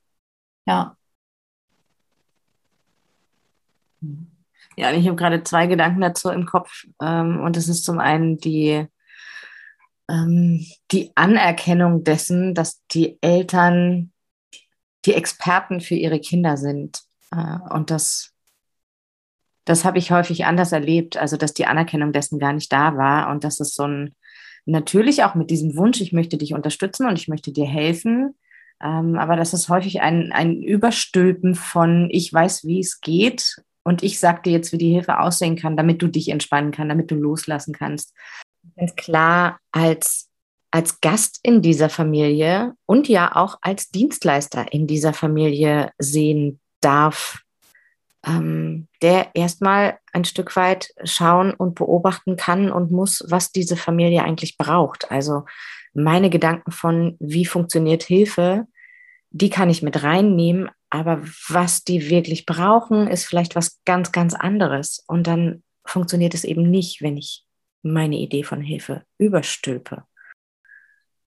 Ja. 0.66 0.98
Ja, 4.76 4.92
ich 4.92 5.08
habe 5.08 5.16
gerade 5.16 5.44
zwei 5.44 5.66
Gedanken 5.68 6.02
dazu 6.02 6.30
im 6.30 6.46
Kopf. 6.46 6.86
Ähm, 7.02 7.42
und 7.42 7.56
das 7.56 7.68
ist 7.68 7.84
zum 7.84 8.00
einen 8.00 8.38
die, 8.38 8.86
ähm, 10.10 10.66
die 10.92 11.12
Anerkennung 11.16 12.04
dessen, 12.04 12.54
dass 12.54 12.86
die 12.88 13.18
Eltern 13.22 14.12
die 15.06 15.14
Experten 15.14 15.82
für 15.82 15.96
ihre 15.96 16.20
Kinder 16.20 16.58
sind. 16.58 17.02
Äh, 17.32 17.58
und 17.72 17.90
das 17.90 18.34
das 19.68 19.84
habe 19.84 19.98
ich 19.98 20.12
häufig 20.12 20.46
anders 20.46 20.72
erlebt, 20.72 21.18
also 21.18 21.36
dass 21.36 21.54
die 21.54 21.66
Anerkennung 21.66 22.14
dessen 22.14 22.40
gar 22.40 22.54
nicht 22.54 22.72
da 22.72 22.96
war 22.96 23.30
und 23.30 23.44
dass 23.44 23.60
es 23.60 23.76
so 23.76 23.84
ein, 23.84 24.16
natürlich 24.66 25.24
auch 25.24 25.36
mit 25.36 25.50
diesem 25.50 25.76
Wunsch, 25.76 26.00
ich 26.00 26.14
möchte 26.14 26.38
dich 26.38 26.54
unterstützen 26.54 27.06
und 27.06 27.20
ich 27.20 27.28
möchte 27.28 27.52
dir 27.52 27.66
helfen, 27.66 28.36
ähm, 28.82 29.18
aber 29.18 29.36
das 29.36 29.54
ist 29.54 29.70
häufig 29.70 30.02
ein, 30.02 30.32
ein 30.32 30.62
Überstülpen 30.62 31.54
von, 31.56 32.08
ich 32.12 32.32
weiß, 32.32 32.66
wie 32.66 32.80
es 32.80 33.02
geht 33.02 33.62
und 33.84 34.04
ich 34.04 34.20
sage 34.20 34.42
dir 34.44 34.54
jetzt, 34.54 34.72
wie 34.72 34.78
die 34.78 34.94
Hilfe 34.94 35.20
aussehen 35.20 35.58
kann, 35.58 35.76
damit 35.76 36.02
du 36.02 36.08
dich 36.08 36.30
entspannen 36.30 36.72
kannst, 36.72 36.92
damit 36.92 37.12
du 37.12 37.16
loslassen 37.16 37.74
kannst. 37.74 38.14
Ganz 38.76 38.96
klar 38.96 39.60
als 39.72 40.30
als 40.70 41.00
Gast 41.00 41.40
in 41.44 41.62
dieser 41.62 41.90
Familie 41.90 42.74
und 42.86 43.08
ja 43.08 43.36
auch 43.36 43.58
als 43.62 43.90
Dienstleister 43.90 44.72
in 44.72 44.86
dieser 44.86 45.14
Familie 45.14 45.92
sehen 45.98 46.60
darf, 46.82 47.42
ähm, 48.28 48.88
der 49.02 49.36
erstmal 49.36 49.98
ein 50.12 50.26
Stück 50.26 50.56
weit 50.56 50.94
schauen 51.04 51.54
und 51.54 51.76
beobachten 51.76 52.36
kann 52.36 52.72
und 52.72 52.92
muss, 52.92 53.24
was 53.28 53.52
diese 53.52 53.78
Familie 53.78 54.24
eigentlich 54.24 54.58
braucht. 54.58 55.10
Also 55.12 55.46
meine 55.94 56.30
Gedanken 56.30 56.72
von, 56.72 57.16
wie 57.20 57.46
funktioniert 57.46 58.04
Hilfe, 58.04 58.68
die 59.32 59.50
kann 59.50 59.70
ich 59.70 59.82
mit 59.82 60.04
reinnehmen, 60.04 60.70
aber 60.90 61.22
was 61.48 61.84
die 61.84 62.10
wirklich 62.10 62.46
brauchen, 62.46 63.08
ist 63.08 63.26
vielleicht 63.26 63.56
was 63.56 63.80
ganz, 63.86 64.12
ganz 64.12 64.34
anderes. 64.34 65.04
Und 65.08 65.28
dann 65.28 65.64
funktioniert 65.86 66.34
es 66.34 66.44
eben 66.44 66.70
nicht, 66.70 67.02
wenn 67.02 67.18
ich 67.18 67.46
meine 67.82 68.18
Idee 68.18 68.44
von 68.44 68.62
Hilfe 68.62 69.04
überstülpe. 69.18 70.04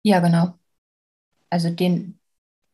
Ja, 0.02 0.20
genau. 0.20 0.58
Also 1.50 1.70
den, 1.70 2.19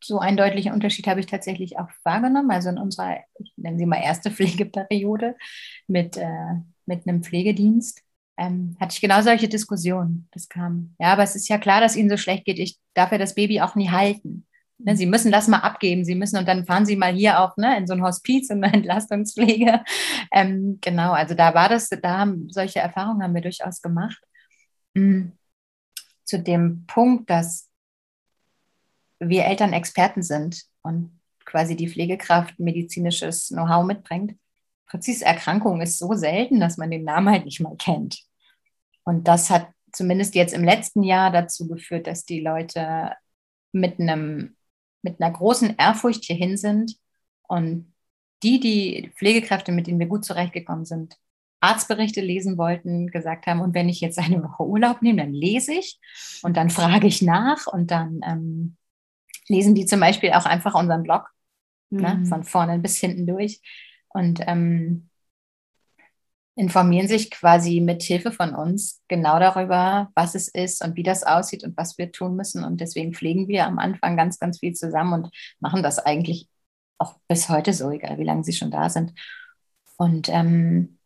so 0.02 0.18
einen 0.18 0.37
deutlichen 0.37 0.72
Unterschied 0.72 1.06
habe 1.06 1.20
ich 1.20 1.26
tatsächlich 1.26 1.78
auch 1.78 1.88
wahrgenommen. 2.02 2.50
Also 2.50 2.68
in 2.68 2.78
unserer, 2.78 3.18
ich 3.38 3.52
nenne 3.56 3.78
sie 3.78 3.87
mal 3.87 4.02
erste 4.02 4.30
Pflegeperiode 4.32 5.37
mit, 5.87 6.16
äh, 6.16 6.54
mit 6.87 7.06
einem 7.06 7.22
Pflegedienst, 7.22 8.02
ähm, 8.37 8.76
hatte 8.80 8.94
ich 8.94 9.00
genau 9.00 9.22
solche 9.22 9.48
Diskussionen. 9.48 10.28
Das 10.32 10.48
kam. 10.48 10.94
Ja, 10.98 11.12
aber 11.12 11.22
es 11.22 11.37
ist 11.37 11.48
ja 11.48 11.59
klar, 11.59 11.80
dass 11.80 11.96
Ihnen 11.96 12.11
so 12.11 12.16
schlecht 12.16 12.44
geht. 12.44 12.59
Ich 12.59 12.78
darf 12.94 13.12
ja 13.12 13.18
das 13.18 13.35
Baby 13.35 13.61
auch 13.61 13.74
nie 13.74 13.90
halten. 13.90 14.46
Ne, 14.78 14.94
Sie 14.94 15.06
müssen 15.06 15.32
das 15.32 15.48
mal 15.48 15.61
abgeben. 15.61 16.04
Sie 16.04 16.14
müssen 16.14 16.37
und 16.37 16.46
dann 16.46 16.66
fahren 16.66 16.85
Sie 16.85 16.96
mal 16.96 17.14
hier 17.14 17.40
auch 17.40 17.56
ne, 17.56 17.78
in 17.78 17.87
so 17.87 17.94
ein 17.94 18.02
Hospiz 18.02 18.50
in 18.50 18.62
eine 18.62 18.72
Entlastungspflege. 18.74 19.82
Ähm, 20.32 20.78
genau, 20.82 21.12
also 21.12 21.35
da 21.35 21.54
war 21.54 21.68
das, 21.68 21.88
da 21.88 22.18
haben 22.18 22.50
solche 22.50 22.80
Erfahrungen 22.80 23.22
haben 23.22 23.35
wir 23.35 23.42
durchaus 23.42 23.80
gemacht. 23.80 24.22
Mhm. 24.94 25.32
Zu 26.24 26.40
dem 26.40 26.85
Punkt, 26.87 27.30
dass 27.30 27.65
wir 29.18 29.44
Eltern 29.44 29.72
Experten 29.72 30.22
sind 30.22 30.62
und 30.83 31.18
quasi 31.44 31.76
die 31.76 31.88
Pflegekraft 31.88 32.59
medizinisches 32.59 33.48
Know-how 33.48 33.85
mitbringt. 33.85 34.37
Präzise 34.87 35.24
Erkrankung 35.24 35.81
ist 35.81 35.98
so 35.98 36.14
selten, 36.14 36.61
dass 36.61 36.76
man 36.76 36.90
den 36.90 37.05
Namen 37.05 37.31
halt 37.31 37.44
nicht 37.44 37.61
mal 37.61 37.76
kennt. 37.76 38.20
Und 39.05 39.29
das 39.29 39.50
hat 39.50 39.68
zumindest 39.92 40.35
jetzt 40.35 40.52
im 40.52 40.64
letzten 40.64 41.02
Jahr 41.02 41.31
dazu 41.31 41.66
geführt, 41.66 42.07
dass 42.07 42.24
die 42.24 42.40
Leute 42.40 43.12
mit, 43.72 43.98
einem, 43.98 44.57
mit 45.02 45.20
einer 45.20 45.33
großen 45.33 45.76
Ehrfurcht 45.79 46.24
hierhin 46.24 46.57
sind 46.57 46.96
und 47.48 47.92
die, 48.42 48.61
die 48.61 49.12
Pflegekräfte, 49.16 49.72
mit 49.72 49.87
denen 49.87 49.98
wir 49.98 50.07
gut 50.07 50.24
zurechtgekommen 50.24 50.85
sind, 50.85 51.16
Arztberichte 51.61 52.20
lesen 52.20 52.59
wollten, 52.59 53.09
gesagt 53.09 53.46
haben, 53.46 53.61
und 53.61 53.74
wenn 53.74 53.88
ich 53.88 54.00
jetzt 54.00 54.18
eine 54.18 54.42
Woche 54.42 54.64
Urlaub 54.64 55.02
nehme, 55.02 55.22
dann 55.22 55.33
lese 55.33 55.72
ich 55.72 55.98
und 56.42 56.57
dann 56.57 56.70
frage 56.70 57.07
ich 57.07 57.22
nach 57.22 57.66
und 57.66 57.90
dann 57.90 58.20
ähm, 58.24 58.76
lesen 59.48 59.74
die 59.74 59.87
zum 59.87 60.00
Beispiel 60.00 60.32
auch 60.32 60.46
einfach 60.46 60.74
unseren 60.74 61.02
Blog, 61.02 61.28
ne, 61.90 62.14
mhm. 62.14 62.22
ne, 62.22 62.26
von 62.26 62.44
vorne 62.44 62.78
bis 62.78 62.96
hinten 62.96 63.26
durch 63.26 63.61
und 64.09 64.40
ähm, 64.46 65.09
informieren 66.56 67.06
sich 67.06 67.30
quasi 67.30 67.80
mit 67.80 68.02
Hilfe 68.02 68.32
von 68.32 68.54
uns 68.54 69.02
genau 69.09 69.38
darüber, 69.38 70.11
was 70.14 70.35
es 70.35 70.48
ist 70.48 70.82
und 70.82 70.96
wie 70.96 71.02
das 71.02 71.22
aussieht 71.22 71.64
und 71.64 71.76
was 71.76 71.98
wir 71.98 72.12
tun 72.12 72.35
müssen. 72.35 72.64
Und 72.64 72.80
deswegen 72.80 73.12
pflegen 73.12 73.46
wir 73.46 73.66
am 73.66 73.78
Anfang 73.78 74.16
ganz, 74.16 74.38
ganz 74.38 74.61
viel 74.61 74.72
zusammen 74.72 75.12
und 75.12 75.37
machen 75.61 75.82
das 75.82 75.98
eigentlich 75.98 76.48
auch 76.98 77.16
bis 77.28 77.50
heute 77.50 77.74
so, 77.74 77.90
egal 77.90 78.16
wie 78.18 78.24
lange 78.24 78.42
sie 78.42 78.54
schon 78.54 78.70
da 78.70 78.88
sind. 78.88 79.12
Und 79.98 80.30
ähm, 80.30 80.98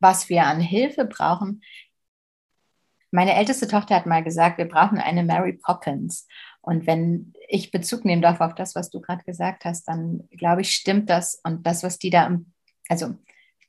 was 0.00 0.30
wir 0.30 0.44
an 0.44 0.60
Hilfe 0.60 1.04
brauchen, 1.04 1.62
meine 3.10 3.34
älteste 3.34 3.68
Tochter 3.68 3.94
hat 3.94 4.06
mal 4.06 4.24
gesagt, 4.24 4.56
wir 4.56 4.68
brauchen 4.68 4.98
eine 4.98 5.22
Mary 5.22 5.54
Poppins. 5.54 6.26
Und 6.68 6.86
wenn 6.86 7.32
ich 7.48 7.70
Bezug 7.70 8.04
nehmen 8.04 8.20
darf 8.20 8.42
auf 8.42 8.54
das, 8.54 8.74
was 8.74 8.90
du 8.90 9.00
gerade 9.00 9.24
gesagt 9.24 9.64
hast, 9.64 9.88
dann 9.88 10.28
glaube 10.32 10.60
ich, 10.60 10.72
stimmt 10.72 11.08
das. 11.08 11.40
Und 11.42 11.66
das, 11.66 11.82
was 11.82 11.98
die 11.98 12.10
da, 12.10 12.38
also 12.90 13.14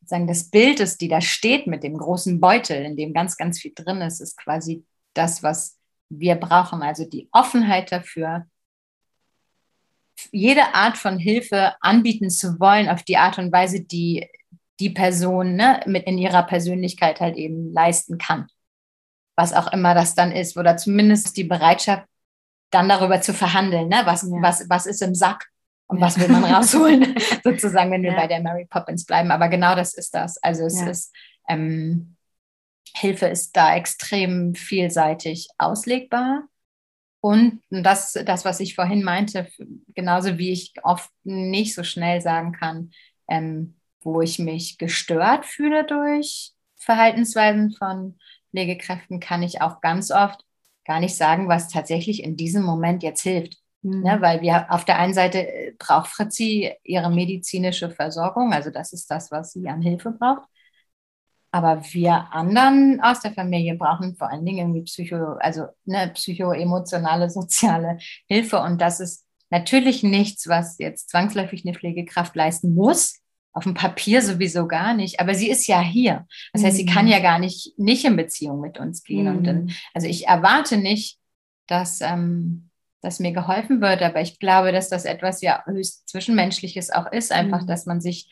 sagen, 0.04 0.28
das 0.28 0.50
Bild 0.50 0.82
ist, 0.82 1.00
die 1.00 1.08
da 1.08 1.22
steht 1.22 1.66
mit 1.66 1.84
dem 1.84 1.98
großen 1.98 2.42
Beutel, 2.42 2.84
in 2.84 2.98
dem 2.98 3.14
ganz, 3.14 3.38
ganz 3.38 3.58
viel 3.58 3.72
drin 3.74 4.02
ist, 4.02 4.20
ist 4.20 4.36
quasi 4.36 4.84
das, 5.14 5.44
was 5.44 5.80
wir 6.10 6.36
brauchen. 6.36 6.82
Also 6.82 7.06
die 7.06 7.30
Offenheit 7.32 7.90
dafür, 7.94 8.46
jede 10.34 10.76
Art 10.76 10.98
von 10.98 11.20
Hilfe 11.20 11.76
anbieten 11.80 12.30
zu 12.30 12.60
wollen, 12.60 12.90
auf 12.90 13.04
die 13.04 13.16
Art 13.16 13.38
und 13.38 13.54
Weise, 13.54 13.80
die 13.80 14.28
die 14.82 14.90
Person 14.90 15.56
ne, 15.56 15.80
mit 15.86 16.06
in 16.06 16.18
ihrer 16.18 16.44
Persönlichkeit 16.44 17.22
halt 17.22 17.38
eben 17.38 17.72
leisten 17.72 18.18
kann. 18.18 18.48
Was 19.38 19.54
auch 19.54 19.72
immer 19.72 19.96
das 19.96 20.16
dann 20.16 20.34
ist, 20.34 20.58
oder 20.58 20.76
zumindest 20.76 21.38
die 21.38 21.46
Bereitschaft, 21.46 22.09
dann 22.72 22.90
darüber 22.90 23.22
zu 23.22 23.34
verhandeln, 23.34 23.88
ne? 23.88 24.02
was, 24.06 24.24
ja. 24.24 24.42
was, 24.42 24.70
was 24.70 24.86
ist 24.86 25.02
im 25.02 25.16
Sack 25.16 25.50
Und 25.88 26.02
was 26.02 26.20
will 26.20 26.28
man 26.28 26.44
rausholen, 26.44 27.16
sozusagen, 27.44 27.92
wenn 27.92 28.04
wir 28.04 28.14
bei 28.14 28.28
der 28.28 28.42
Mary 28.42 28.66
Poppins 28.70 29.06
bleiben. 29.06 29.32
Aber 29.32 29.50
genau 29.50 29.76
das 29.76 29.94
ist 29.94 30.14
das. 30.14 30.38
Also 30.44 30.66
es 30.66 30.82
ist, 30.82 31.16
ähm, 31.48 32.16
Hilfe 32.96 33.28
ist 33.28 33.56
da 33.56 33.76
extrem 33.76 34.56
vielseitig 34.56 35.48
auslegbar. 35.58 36.44
Und 37.22 37.62
das, 37.70 38.14
das, 38.14 38.46
was 38.46 38.60
ich 38.60 38.76
vorhin 38.76 39.04
meinte, 39.04 39.48
genauso 39.94 40.38
wie 40.38 40.52
ich 40.52 40.74
oft 40.84 41.10
nicht 41.24 41.76
so 41.76 41.84
schnell 41.84 42.22
sagen 42.22 42.54
kann, 42.54 42.92
ähm, 43.28 43.76
wo 44.02 44.22
ich 44.22 44.40
mich 44.40 44.78
gestört 44.78 45.46
fühle 45.46 45.86
durch 45.86 46.54
Verhaltensweisen 46.78 47.72
von 47.72 48.18
Pflegekräften, 48.52 49.20
kann 49.20 49.44
ich 49.44 49.62
auch 49.62 49.82
ganz 49.82 50.12
oft 50.12 50.46
gar 50.90 51.00
nicht 51.00 51.16
sagen, 51.16 51.48
was 51.48 51.70
tatsächlich 51.70 52.24
in 52.24 52.36
diesem 52.36 52.64
Moment 52.64 53.04
jetzt 53.04 53.22
hilft. 53.22 53.58
Mhm. 53.82 54.02
Ne, 54.02 54.18
weil 54.20 54.42
wir 54.42 54.66
auf 54.74 54.84
der 54.84 54.98
einen 54.98 55.14
Seite 55.14 55.48
äh, 55.48 55.74
braucht 55.78 56.10
Fritzi 56.10 56.74
ihre 56.84 57.10
medizinische 57.10 57.90
Versorgung, 57.90 58.52
also 58.52 58.72
das 58.72 58.92
ist 58.92 59.10
das, 59.10 59.32
was 59.32 59.54
sie 59.54 59.70
an 59.70 59.82
Hilfe 59.82 60.12
braucht. 60.12 60.42
Aber 61.52 61.82
wir 61.94 62.34
anderen 62.34 63.00
aus 63.02 63.22
der 63.22 63.34
Familie 63.34 63.76
brauchen 63.76 64.16
vor 64.18 64.30
allen 64.30 64.46
Dingen 64.46 64.60
irgendwie 64.60 64.84
Psycho, 64.84 65.36
also 65.40 65.68
ne, 65.86 66.12
psychoemotionale, 66.14 67.30
soziale 67.40 68.00
Hilfe. 68.28 68.60
Und 68.60 68.82
das 68.82 69.00
ist 69.00 69.26
natürlich 69.50 70.04
nichts, 70.04 70.48
was 70.48 70.78
jetzt 70.80 71.10
zwangsläufig 71.10 71.66
eine 71.66 71.76
Pflegekraft 71.76 72.36
leisten 72.36 72.74
muss. 72.74 73.19
Auf 73.52 73.64
dem 73.64 73.74
Papier 73.74 74.22
sowieso 74.22 74.68
gar 74.68 74.94
nicht, 74.94 75.20
aber 75.20 75.34
sie 75.34 75.50
ist 75.50 75.68
ja 75.68 75.82
hier. 75.82 76.28
Das 76.54 76.64
heißt, 76.64 76.78
sie 76.78 76.86
kann 76.86 77.06
mhm. 77.06 77.12
ja 77.12 77.20
gar 77.20 77.40
nicht, 77.40 77.74
nicht 77.78 78.06
in 78.06 78.16
Beziehung 78.16 78.62
mit 78.62 78.80
uns 78.80 79.04
gehen. 79.04 79.30
Mhm. 79.30 79.38
Und 79.38 79.44
dann, 79.46 79.72
also 79.94 80.08
ich 80.08 80.28
erwarte 80.28 80.78
nicht, 80.78 81.18
dass, 81.68 82.02
ähm, 82.02 82.70
dass 83.02 83.20
mir 83.20 83.32
geholfen 83.32 83.82
wird, 83.82 84.02
aber 84.02 84.22
ich 84.22 84.40
glaube, 84.40 84.72
dass 84.72 84.90
das 84.90 85.06
etwas 85.06 85.42
ja 85.42 85.64
höchst 85.66 86.08
Zwischenmenschliches 86.10 86.92
auch 86.92 87.12
ist, 87.12 87.32
einfach, 87.32 87.64
mhm. 87.64 87.68
dass 87.68 87.86
man 87.86 88.02
sich 88.02 88.30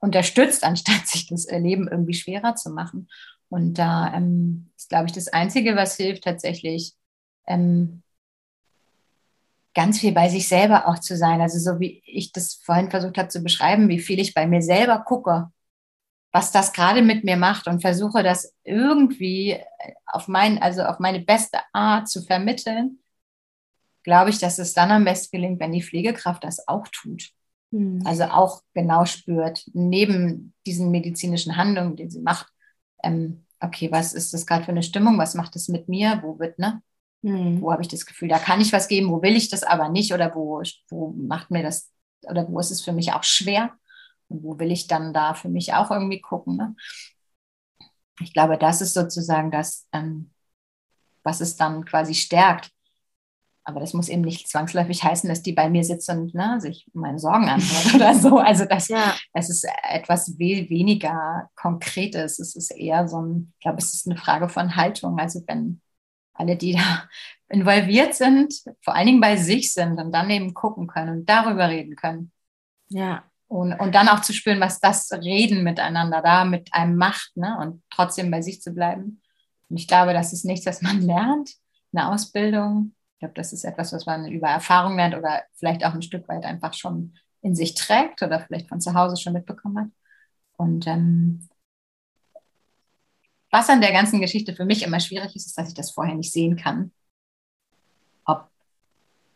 unterstützt, 0.00 0.64
anstatt 0.64 1.06
sich 1.06 1.28
das 1.28 1.46
Leben 1.50 1.88
irgendwie 1.88 2.14
schwerer 2.14 2.54
zu 2.54 2.70
machen. 2.70 3.08
Und 3.48 3.74
da 3.74 4.12
ähm, 4.14 4.70
ist, 4.76 4.90
glaube 4.90 5.06
ich, 5.06 5.12
das 5.12 5.28
Einzige, 5.28 5.76
was 5.76 5.96
hilft, 5.96 6.24
tatsächlich 6.24 6.94
ähm, 7.46 8.02
ganz 9.78 10.00
viel 10.00 10.10
bei 10.10 10.28
sich 10.28 10.48
selber 10.48 10.88
auch 10.88 10.98
zu 10.98 11.16
sein. 11.16 11.40
Also 11.40 11.60
so 11.60 11.78
wie 11.78 12.02
ich 12.04 12.32
das 12.32 12.54
vorhin 12.54 12.90
versucht 12.90 13.16
habe 13.16 13.28
zu 13.28 13.44
beschreiben, 13.44 13.88
wie 13.88 14.00
viel 14.00 14.18
ich 14.18 14.34
bei 14.34 14.44
mir 14.44 14.60
selber 14.60 14.98
gucke, 15.06 15.52
was 16.32 16.50
das 16.50 16.72
gerade 16.72 17.00
mit 17.00 17.22
mir 17.22 17.36
macht 17.36 17.68
und 17.68 17.80
versuche 17.80 18.24
das 18.24 18.56
irgendwie 18.64 19.56
auf 20.04 20.26
mein, 20.26 20.60
also 20.60 20.82
auf 20.82 20.98
meine 20.98 21.20
beste 21.20 21.58
Art 21.72 22.08
zu 22.08 22.22
vermitteln, 22.22 22.98
glaube 24.02 24.30
ich, 24.30 24.40
dass 24.40 24.58
es 24.58 24.74
dann 24.74 24.90
am 24.90 25.04
besten 25.04 25.36
gelingt, 25.36 25.60
wenn 25.60 25.70
die 25.70 25.84
Pflegekraft 25.84 26.42
das 26.42 26.66
auch 26.66 26.88
tut. 26.88 27.30
Mhm. 27.70 28.02
Also 28.04 28.24
auch 28.24 28.62
genau 28.74 29.04
spürt, 29.04 29.64
neben 29.74 30.54
diesen 30.66 30.90
medizinischen 30.90 31.56
Handlungen, 31.56 31.94
die 31.94 32.10
sie 32.10 32.20
macht, 32.20 32.48
ähm, 33.04 33.44
okay, 33.60 33.92
was 33.92 34.12
ist 34.12 34.34
das 34.34 34.44
gerade 34.44 34.64
für 34.64 34.72
eine 34.72 34.82
Stimmung, 34.82 35.18
was 35.18 35.36
macht 35.36 35.54
das 35.54 35.68
mit 35.68 35.88
mir, 35.88 36.18
wo 36.24 36.36
wird, 36.40 36.58
ne? 36.58 36.82
Mhm. 37.22 37.60
Wo 37.60 37.72
habe 37.72 37.82
ich 37.82 37.88
das 37.88 38.06
Gefühl, 38.06 38.28
da 38.28 38.38
kann 38.38 38.60
ich 38.60 38.72
was 38.72 38.88
geben, 38.88 39.10
wo 39.10 39.22
will 39.22 39.36
ich 39.36 39.50
das 39.50 39.62
aber 39.62 39.88
nicht 39.88 40.12
oder 40.12 40.34
wo, 40.34 40.62
wo 40.88 41.12
macht 41.16 41.50
mir 41.50 41.62
das, 41.62 41.90
oder 42.22 42.48
wo 42.48 42.58
ist 42.60 42.70
es 42.70 42.82
für 42.82 42.92
mich 42.92 43.12
auch 43.12 43.24
schwer 43.24 43.72
und 44.28 44.42
wo 44.42 44.58
will 44.58 44.70
ich 44.70 44.86
dann 44.86 45.12
da 45.12 45.34
für 45.34 45.48
mich 45.48 45.74
auch 45.74 45.90
irgendwie 45.90 46.20
gucken. 46.20 46.56
Ne? 46.56 46.76
Ich 48.20 48.32
glaube, 48.32 48.58
das 48.58 48.80
ist 48.80 48.94
sozusagen 48.94 49.50
das, 49.50 49.86
ähm, 49.92 50.30
was 51.22 51.40
es 51.40 51.56
dann 51.56 51.84
quasi 51.84 52.14
stärkt. 52.14 52.70
Aber 53.64 53.80
das 53.80 53.92
muss 53.92 54.08
eben 54.08 54.22
nicht 54.22 54.48
zwangsläufig 54.48 55.04
heißen, 55.04 55.28
dass 55.28 55.42
die 55.42 55.52
bei 55.52 55.68
mir 55.68 55.84
sitzt 55.84 56.08
und 56.08 56.32
ne, 56.32 56.58
sich 56.58 56.88
meine 56.94 57.18
Sorgen 57.18 57.50
anhört 57.50 57.94
oder 57.94 58.14
so. 58.14 58.38
Also 58.38 58.64
das, 58.64 58.88
ja. 58.88 59.14
das 59.34 59.50
ist 59.50 59.66
etwas 59.90 60.38
weniger 60.38 61.50
Konkretes. 61.54 62.38
Es 62.38 62.56
ist 62.56 62.70
eher 62.70 63.06
so 63.08 63.20
ein, 63.20 63.52
ich 63.58 63.60
glaube, 63.60 63.78
es 63.78 63.92
ist 63.92 64.06
eine 64.06 64.16
Frage 64.16 64.48
von 64.48 64.74
Haltung. 64.74 65.18
Also 65.18 65.42
wenn 65.46 65.82
alle, 66.38 66.56
die 66.56 66.74
da 66.74 67.08
involviert 67.48 68.14
sind, 68.14 68.54
vor 68.82 68.94
allen 68.94 69.06
Dingen 69.06 69.20
bei 69.20 69.36
sich 69.36 69.72
sind 69.72 69.98
und 69.98 70.12
dann 70.12 70.30
eben 70.30 70.54
gucken 70.54 70.86
können 70.86 71.20
und 71.20 71.26
darüber 71.28 71.68
reden 71.68 71.96
können. 71.96 72.32
Ja. 72.88 73.24
Und, 73.46 73.72
und 73.72 73.94
dann 73.94 74.08
auch 74.08 74.20
zu 74.20 74.34
spüren, 74.34 74.60
was 74.60 74.78
das 74.78 75.10
Reden 75.10 75.64
miteinander 75.64 76.20
da 76.20 76.44
mit 76.44 76.68
einem 76.74 76.96
macht, 76.96 77.34
ne? 77.34 77.56
Und 77.58 77.82
trotzdem 77.88 78.30
bei 78.30 78.42
sich 78.42 78.60
zu 78.60 78.74
bleiben. 78.74 79.22
Und 79.70 79.78
ich 79.78 79.88
glaube, 79.88 80.12
das 80.12 80.34
ist 80.34 80.44
nichts, 80.44 80.66
was 80.66 80.82
man 80.82 81.00
lernt, 81.02 81.52
eine 81.92 82.10
Ausbildung 82.10 82.94
ich 83.18 83.20
glaube, 83.20 83.34
das 83.34 83.52
ist 83.52 83.64
etwas, 83.64 83.92
was 83.92 84.06
man 84.06 84.30
über 84.30 84.46
Erfahrung 84.46 84.94
lernt 84.94 85.16
oder 85.16 85.42
vielleicht 85.54 85.84
auch 85.84 85.92
ein 85.92 86.02
Stück 86.02 86.28
weit 86.28 86.44
einfach 86.44 86.72
schon 86.72 87.14
in 87.42 87.56
sich 87.56 87.74
trägt 87.74 88.22
oder 88.22 88.38
vielleicht 88.38 88.68
von 88.68 88.80
zu 88.80 88.94
Hause 88.94 89.16
schon 89.16 89.32
mitbekommen 89.32 89.76
hat. 89.76 89.88
Und 90.56 90.86
ähm, 90.86 91.48
was 93.50 93.70
an 93.70 93.80
der 93.80 93.92
ganzen 93.92 94.20
Geschichte 94.20 94.54
für 94.54 94.64
mich 94.64 94.82
immer 94.82 95.00
schwierig 95.00 95.34
ist, 95.34 95.46
ist, 95.46 95.58
dass 95.58 95.68
ich 95.68 95.74
das 95.74 95.90
vorher 95.90 96.14
nicht 96.14 96.32
sehen 96.32 96.56
kann, 96.56 96.92
ob 98.24 98.48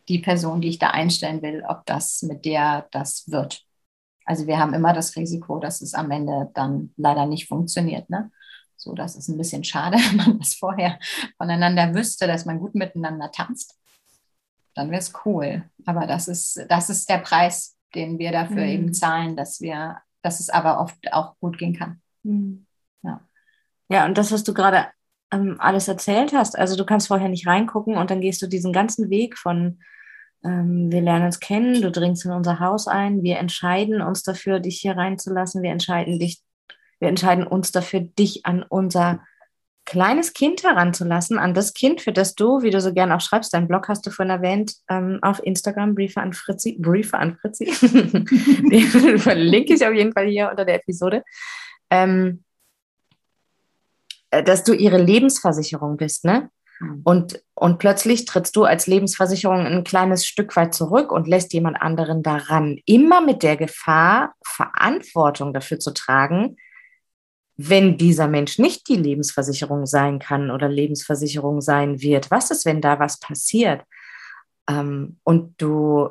die 0.08 0.18
Person, 0.18 0.60
die 0.60 0.68
ich 0.68 0.78
da 0.78 0.90
einstellen 0.90 1.42
will, 1.42 1.64
ob 1.66 1.86
das 1.86 2.22
mit 2.22 2.44
der 2.44 2.88
das 2.90 3.30
wird. 3.30 3.64
Also 4.24 4.46
wir 4.46 4.58
haben 4.58 4.74
immer 4.74 4.92
das 4.92 5.16
Risiko, 5.16 5.58
dass 5.58 5.80
es 5.80 5.94
am 5.94 6.10
Ende 6.10 6.50
dann 6.54 6.92
leider 6.96 7.26
nicht 7.26 7.48
funktioniert. 7.48 8.08
Ne? 8.10 8.30
So, 8.76 8.94
das 8.94 9.16
ist 9.16 9.28
ein 9.28 9.38
bisschen 9.38 9.64
schade, 9.64 9.96
wenn 10.10 10.16
man 10.16 10.38
das 10.38 10.54
vorher 10.54 10.98
voneinander 11.38 11.94
wüsste, 11.94 12.26
dass 12.26 12.44
man 12.44 12.58
gut 12.58 12.74
miteinander 12.74 13.30
tanzt. 13.30 13.78
Dann 14.74 14.90
wäre 14.90 15.00
es 15.00 15.12
cool. 15.24 15.64
Aber 15.84 16.06
das 16.06 16.28
ist, 16.28 16.64
das 16.68 16.90
ist 16.90 17.08
der 17.08 17.18
Preis, 17.18 17.76
den 17.94 18.18
wir 18.18 18.32
dafür 18.32 18.62
mhm. 18.62 18.70
eben 18.70 18.94
zahlen, 18.94 19.36
dass 19.36 19.60
wir, 19.60 19.98
dass 20.22 20.40
es 20.40 20.50
aber 20.50 20.80
oft 20.80 21.12
auch 21.12 21.38
gut 21.40 21.58
gehen 21.58 21.74
kann. 21.74 22.00
Mhm. 22.22 22.66
Ja. 23.92 24.06
und 24.06 24.18
das, 24.18 24.32
was 24.32 24.44
du 24.44 24.54
gerade 24.54 24.86
ähm, 25.32 25.56
alles 25.58 25.88
erzählt 25.88 26.32
hast, 26.32 26.58
also 26.58 26.76
du 26.76 26.84
kannst 26.84 27.08
vorher 27.08 27.28
nicht 27.28 27.46
reingucken 27.46 27.96
und 27.96 28.10
dann 28.10 28.20
gehst 28.20 28.42
du 28.42 28.46
diesen 28.46 28.72
ganzen 28.72 29.10
Weg 29.10 29.38
von 29.38 29.80
ähm, 30.44 30.90
wir 30.90 31.00
lernen 31.00 31.26
uns 31.26 31.38
kennen, 31.38 31.80
du 31.80 31.90
dringst 31.90 32.24
in 32.24 32.32
unser 32.32 32.58
Haus 32.58 32.88
ein, 32.88 33.22
wir 33.22 33.38
entscheiden 33.38 34.02
uns 34.02 34.22
dafür, 34.22 34.58
dich 34.58 34.80
hier 34.80 34.96
reinzulassen, 34.96 35.62
wir 35.62 35.70
entscheiden 35.70 36.18
dich 36.18 36.42
wir 37.02 37.08
entscheiden 37.08 37.44
uns 37.44 37.72
dafür, 37.72 37.98
dich 38.00 38.46
an 38.46 38.62
unser 38.62 39.24
kleines 39.84 40.34
Kind 40.34 40.62
heranzulassen, 40.62 41.36
an 41.36 41.52
das 41.52 41.74
Kind, 41.74 42.00
für 42.00 42.12
das 42.12 42.36
du, 42.36 42.62
wie 42.62 42.70
du 42.70 42.80
so 42.80 42.94
gern 42.94 43.10
auch 43.10 43.20
schreibst, 43.20 43.52
dein 43.52 43.66
Blog 43.66 43.88
hast 43.88 44.06
du 44.06 44.10
vorhin 44.12 44.30
erwähnt, 44.30 44.76
ähm, 44.88 45.18
auf 45.20 45.42
Instagram, 45.42 45.96
Briefe 45.96 46.20
an 46.20 46.32
Fritzi, 46.32 46.78
Briefe 46.78 47.18
an 47.18 47.36
Fritzi, 47.36 47.64
den 48.70 49.18
verlinke 49.18 49.74
ich 49.74 49.84
auf 49.84 49.92
jeden 49.92 50.12
Fall 50.12 50.28
hier 50.28 50.48
unter 50.48 50.64
der 50.64 50.76
Episode, 50.76 51.24
ähm, 51.90 52.44
äh, 52.44 52.51
dass 54.44 54.64
du 54.64 54.72
ihre 54.72 54.98
Lebensversicherung 54.98 55.96
bist, 55.96 56.24
ne? 56.24 56.50
Mhm. 56.80 57.00
Und, 57.04 57.42
und 57.54 57.78
plötzlich 57.78 58.24
trittst 58.24 58.56
du 58.56 58.64
als 58.64 58.86
Lebensversicherung 58.86 59.66
ein 59.66 59.84
kleines 59.84 60.26
Stück 60.26 60.56
weit 60.56 60.74
zurück 60.74 61.12
und 61.12 61.28
lässt 61.28 61.52
jemand 61.52 61.80
anderen 61.80 62.22
daran. 62.22 62.78
Immer 62.86 63.20
mit 63.20 63.42
der 63.42 63.56
Gefahr, 63.56 64.34
Verantwortung 64.44 65.52
dafür 65.52 65.78
zu 65.78 65.92
tragen, 65.92 66.56
wenn 67.56 67.98
dieser 67.98 68.28
Mensch 68.28 68.58
nicht 68.58 68.88
die 68.88 68.96
Lebensversicherung 68.96 69.86
sein 69.86 70.18
kann 70.18 70.50
oder 70.50 70.68
Lebensversicherung 70.68 71.60
sein 71.60 72.00
wird, 72.00 72.30
was 72.30 72.50
ist, 72.50 72.64
wenn 72.64 72.80
da 72.80 72.98
was 72.98 73.20
passiert? 73.20 73.82
Ähm, 74.68 75.18
und 75.22 75.54
du 75.58 76.10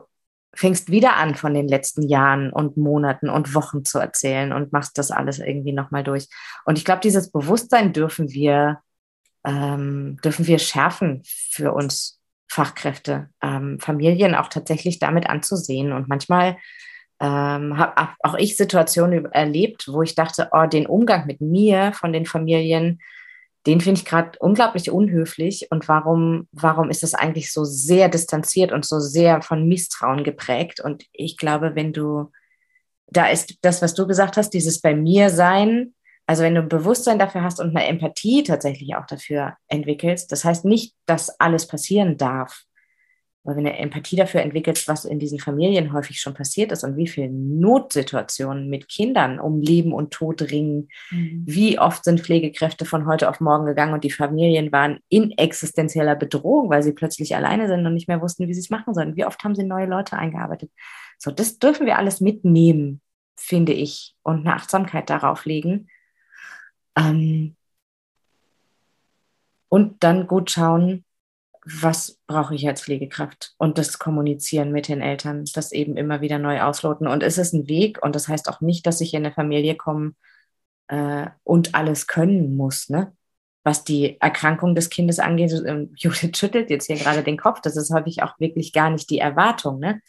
fängst 0.53 0.91
wieder 0.91 1.15
an, 1.15 1.35
von 1.35 1.53
den 1.53 1.67
letzten 1.67 2.07
Jahren 2.07 2.51
und 2.51 2.77
Monaten 2.77 3.29
und 3.29 3.55
Wochen 3.55 3.85
zu 3.85 3.99
erzählen 3.99 4.51
und 4.51 4.73
machst 4.73 4.97
das 4.97 5.11
alles 5.11 5.39
irgendwie 5.39 5.71
nochmal 5.71 6.03
durch. 6.03 6.27
Und 6.65 6.77
ich 6.77 6.85
glaube, 6.85 7.01
dieses 7.01 7.31
Bewusstsein 7.31 7.93
dürfen 7.93 8.29
wir, 8.31 8.79
ähm, 9.45 10.17
dürfen 10.23 10.47
wir 10.47 10.59
schärfen 10.59 11.21
für 11.23 11.73
uns 11.73 12.19
Fachkräfte, 12.49 13.29
ähm, 13.41 13.79
Familien 13.79 14.35
auch 14.35 14.49
tatsächlich 14.49 14.99
damit 14.99 15.29
anzusehen. 15.29 15.93
Und 15.93 16.09
manchmal 16.09 16.57
ähm, 17.21 17.77
habe 17.77 18.15
auch 18.23 18.35
ich 18.35 18.57
Situationen 18.57 19.31
erlebt, 19.31 19.85
wo 19.87 20.01
ich 20.01 20.15
dachte, 20.15 20.49
oh, 20.51 20.65
den 20.65 20.85
Umgang 20.85 21.27
mit 21.27 21.39
mir 21.39 21.93
von 21.93 22.11
den 22.11 22.25
Familien, 22.25 22.99
den 23.67 23.81
finde 23.81 23.99
ich 23.99 24.05
gerade 24.05 24.37
unglaublich 24.39 24.91
unhöflich. 24.91 25.67
Und 25.69 25.87
warum, 25.87 26.47
warum 26.51 26.89
ist 26.89 27.03
das 27.03 27.13
eigentlich 27.13 27.53
so 27.53 27.63
sehr 27.63 28.09
distanziert 28.09 28.71
und 28.71 28.85
so 28.85 28.99
sehr 28.99 29.41
von 29.41 29.67
Misstrauen 29.67 30.23
geprägt? 30.23 30.79
Und 30.79 31.05
ich 31.11 31.37
glaube, 31.37 31.75
wenn 31.75 31.93
du, 31.93 32.31
da 33.07 33.27
ist 33.27 33.57
das, 33.61 33.81
was 33.81 33.93
du 33.93 34.07
gesagt 34.07 34.37
hast, 34.37 34.51
dieses 34.51 34.81
bei 34.81 34.95
mir 34.95 35.29
sein, 35.29 35.93
also 36.25 36.43
wenn 36.43 36.55
du 36.55 36.61
ein 36.61 36.69
Bewusstsein 36.69 37.19
dafür 37.19 37.43
hast 37.43 37.59
und 37.59 37.75
eine 37.75 37.85
Empathie 37.85 38.43
tatsächlich 38.43 38.95
auch 38.95 39.05
dafür 39.05 39.57
entwickelst, 39.67 40.31
das 40.31 40.45
heißt 40.45 40.65
nicht, 40.65 40.95
dass 41.05 41.39
alles 41.39 41.67
passieren 41.67 42.17
darf. 42.17 42.63
Weil 43.43 43.55
wenn 43.55 43.63
du 43.63 43.73
Empathie 43.73 44.15
dafür 44.15 44.41
entwickelst, 44.41 44.87
was 44.87 45.03
in 45.03 45.17
diesen 45.17 45.39
Familien 45.39 45.93
häufig 45.93 46.19
schon 46.19 46.35
passiert 46.35 46.71
ist 46.71 46.83
und 46.83 46.95
wie 46.95 47.07
viele 47.07 47.29
Notsituationen 47.29 48.69
mit 48.69 48.87
Kindern 48.87 49.39
um 49.39 49.61
Leben 49.61 49.93
und 49.93 50.11
Tod 50.11 50.43
ringen, 50.43 50.89
mhm. 51.09 51.43
wie 51.47 51.79
oft 51.79 52.03
sind 52.03 52.21
Pflegekräfte 52.21 52.85
von 52.85 53.07
heute 53.07 53.29
auf 53.29 53.39
morgen 53.39 53.65
gegangen 53.65 53.93
und 53.93 54.03
die 54.03 54.11
Familien 54.11 54.71
waren 54.71 54.99
in 55.09 55.31
existenzieller 55.31 56.15
Bedrohung, 56.15 56.69
weil 56.69 56.83
sie 56.83 56.93
plötzlich 56.93 57.35
alleine 57.35 57.67
sind 57.67 57.85
und 57.85 57.95
nicht 57.95 58.07
mehr 58.07 58.21
wussten, 58.21 58.47
wie 58.47 58.53
sie 58.53 58.59
es 58.59 58.69
machen 58.69 58.93
sollen. 58.93 59.15
Wie 59.15 59.25
oft 59.25 59.43
haben 59.43 59.55
sie 59.55 59.63
neue 59.63 59.87
Leute 59.87 60.17
eingearbeitet? 60.17 60.71
So, 61.17 61.31
das 61.31 61.57
dürfen 61.57 61.87
wir 61.87 61.97
alles 61.97 62.21
mitnehmen, 62.21 63.01
finde 63.35 63.73
ich, 63.73 64.15
und 64.21 64.41
eine 64.41 64.53
Achtsamkeit 64.53 65.09
darauf 65.09 65.45
legen. 65.45 65.87
Ähm, 66.95 67.55
und 69.67 70.03
dann 70.03 70.27
gut 70.27 70.51
schauen, 70.51 71.05
was 71.65 72.19
brauche 72.27 72.55
ich 72.55 72.67
als 72.67 72.81
Pflegekraft 72.81 73.53
und 73.57 73.77
das 73.77 73.99
Kommunizieren 73.99 74.71
mit 74.71 74.87
den 74.87 75.01
Eltern, 75.01 75.45
das 75.53 75.71
eben 75.71 75.95
immer 75.95 76.21
wieder 76.21 76.39
neu 76.39 76.61
ausloten. 76.61 77.07
Und 77.07 77.21
es 77.23 77.37
ist 77.37 77.53
ein 77.53 77.67
Weg 77.67 78.01
und 78.01 78.15
das 78.15 78.27
heißt 78.27 78.49
auch 78.49 78.61
nicht, 78.61 78.87
dass 78.87 79.01
ich 79.01 79.13
in 79.13 79.25
eine 79.25 79.33
Familie 79.33 79.75
komme 79.75 80.13
äh, 80.87 81.27
und 81.43 81.75
alles 81.75 82.07
können 82.07 82.55
muss, 82.55 82.89
ne? 82.89 83.15
Was 83.63 83.83
die 83.83 84.19
Erkrankung 84.19 84.73
des 84.73 84.89
Kindes 84.89 85.19
angeht, 85.19 85.51
Judith 85.95 86.37
schüttelt 86.37 86.71
jetzt 86.71 86.87
hier 86.87 86.97
gerade 86.97 87.23
den 87.23 87.37
Kopf, 87.37 87.61
das 87.61 87.77
ist 87.77 87.93
häufig 87.93 88.23
auch 88.23 88.39
wirklich 88.39 88.73
gar 88.73 88.89
nicht 88.89 89.09
die 89.09 89.19
Erwartung, 89.19 89.79
ne? 89.79 90.01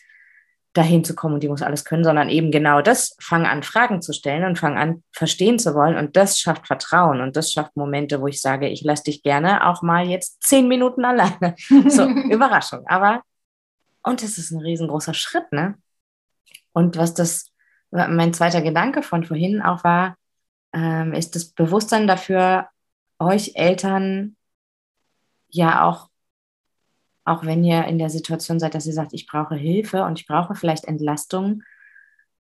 Dahin 0.72 1.04
zu 1.04 1.14
kommen 1.14 1.34
und 1.34 1.42
die 1.42 1.48
muss 1.48 1.62
alles 1.62 1.84
können, 1.84 2.04
sondern 2.04 2.30
eben 2.30 2.50
genau 2.50 2.80
das, 2.80 3.14
fang 3.20 3.46
an, 3.46 3.62
Fragen 3.62 4.00
zu 4.00 4.12
stellen 4.12 4.44
und 4.44 4.58
fang 4.58 4.78
an, 4.78 5.02
verstehen 5.12 5.58
zu 5.58 5.74
wollen. 5.74 5.96
Und 5.96 6.16
das 6.16 6.40
schafft 6.40 6.66
Vertrauen 6.66 7.20
und 7.20 7.36
das 7.36 7.52
schafft 7.52 7.76
Momente, 7.76 8.20
wo 8.20 8.26
ich 8.26 8.40
sage, 8.40 8.68
ich 8.68 8.82
lasse 8.82 9.04
dich 9.04 9.22
gerne 9.22 9.66
auch 9.66 9.82
mal 9.82 10.08
jetzt 10.08 10.42
zehn 10.42 10.68
Minuten 10.68 11.04
alleine. 11.04 11.54
So, 11.88 12.06
Überraschung. 12.06 12.86
Aber, 12.86 13.22
und 14.02 14.22
es 14.22 14.38
ist 14.38 14.50
ein 14.50 14.60
riesengroßer 14.60 15.14
Schritt, 15.14 15.50
ne? 15.52 15.74
Und 16.72 16.96
was 16.96 17.12
das, 17.12 17.52
mein 17.90 18.32
zweiter 18.32 18.62
Gedanke 18.62 19.02
von 19.02 19.24
vorhin 19.24 19.60
auch 19.60 19.84
war, 19.84 20.16
ähm, 20.72 21.12
ist 21.12 21.34
das 21.34 21.50
Bewusstsein 21.50 22.06
dafür, 22.06 22.68
euch 23.18 23.52
Eltern 23.56 24.36
ja 25.48 25.84
auch 25.84 26.08
auch 27.24 27.44
wenn 27.44 27.64
ihr 27.64 27.84
in 27.84 27.98
der 27.98 28.10
Situation 28.10 28.58
seid, 28.58 28.74
dass 28.74 28.86
ihr 28.86 28.92
sagt, 28.92 29.12
ich 29.12 29.26
brauche 29.26 29.54
Hilfe 29.54 30.04
und 30.04 30.18
ich 30.18 30.26
brauche 30.26 30.54
vielleicht 30.54 30.84
Entlastung, 30.84 31.62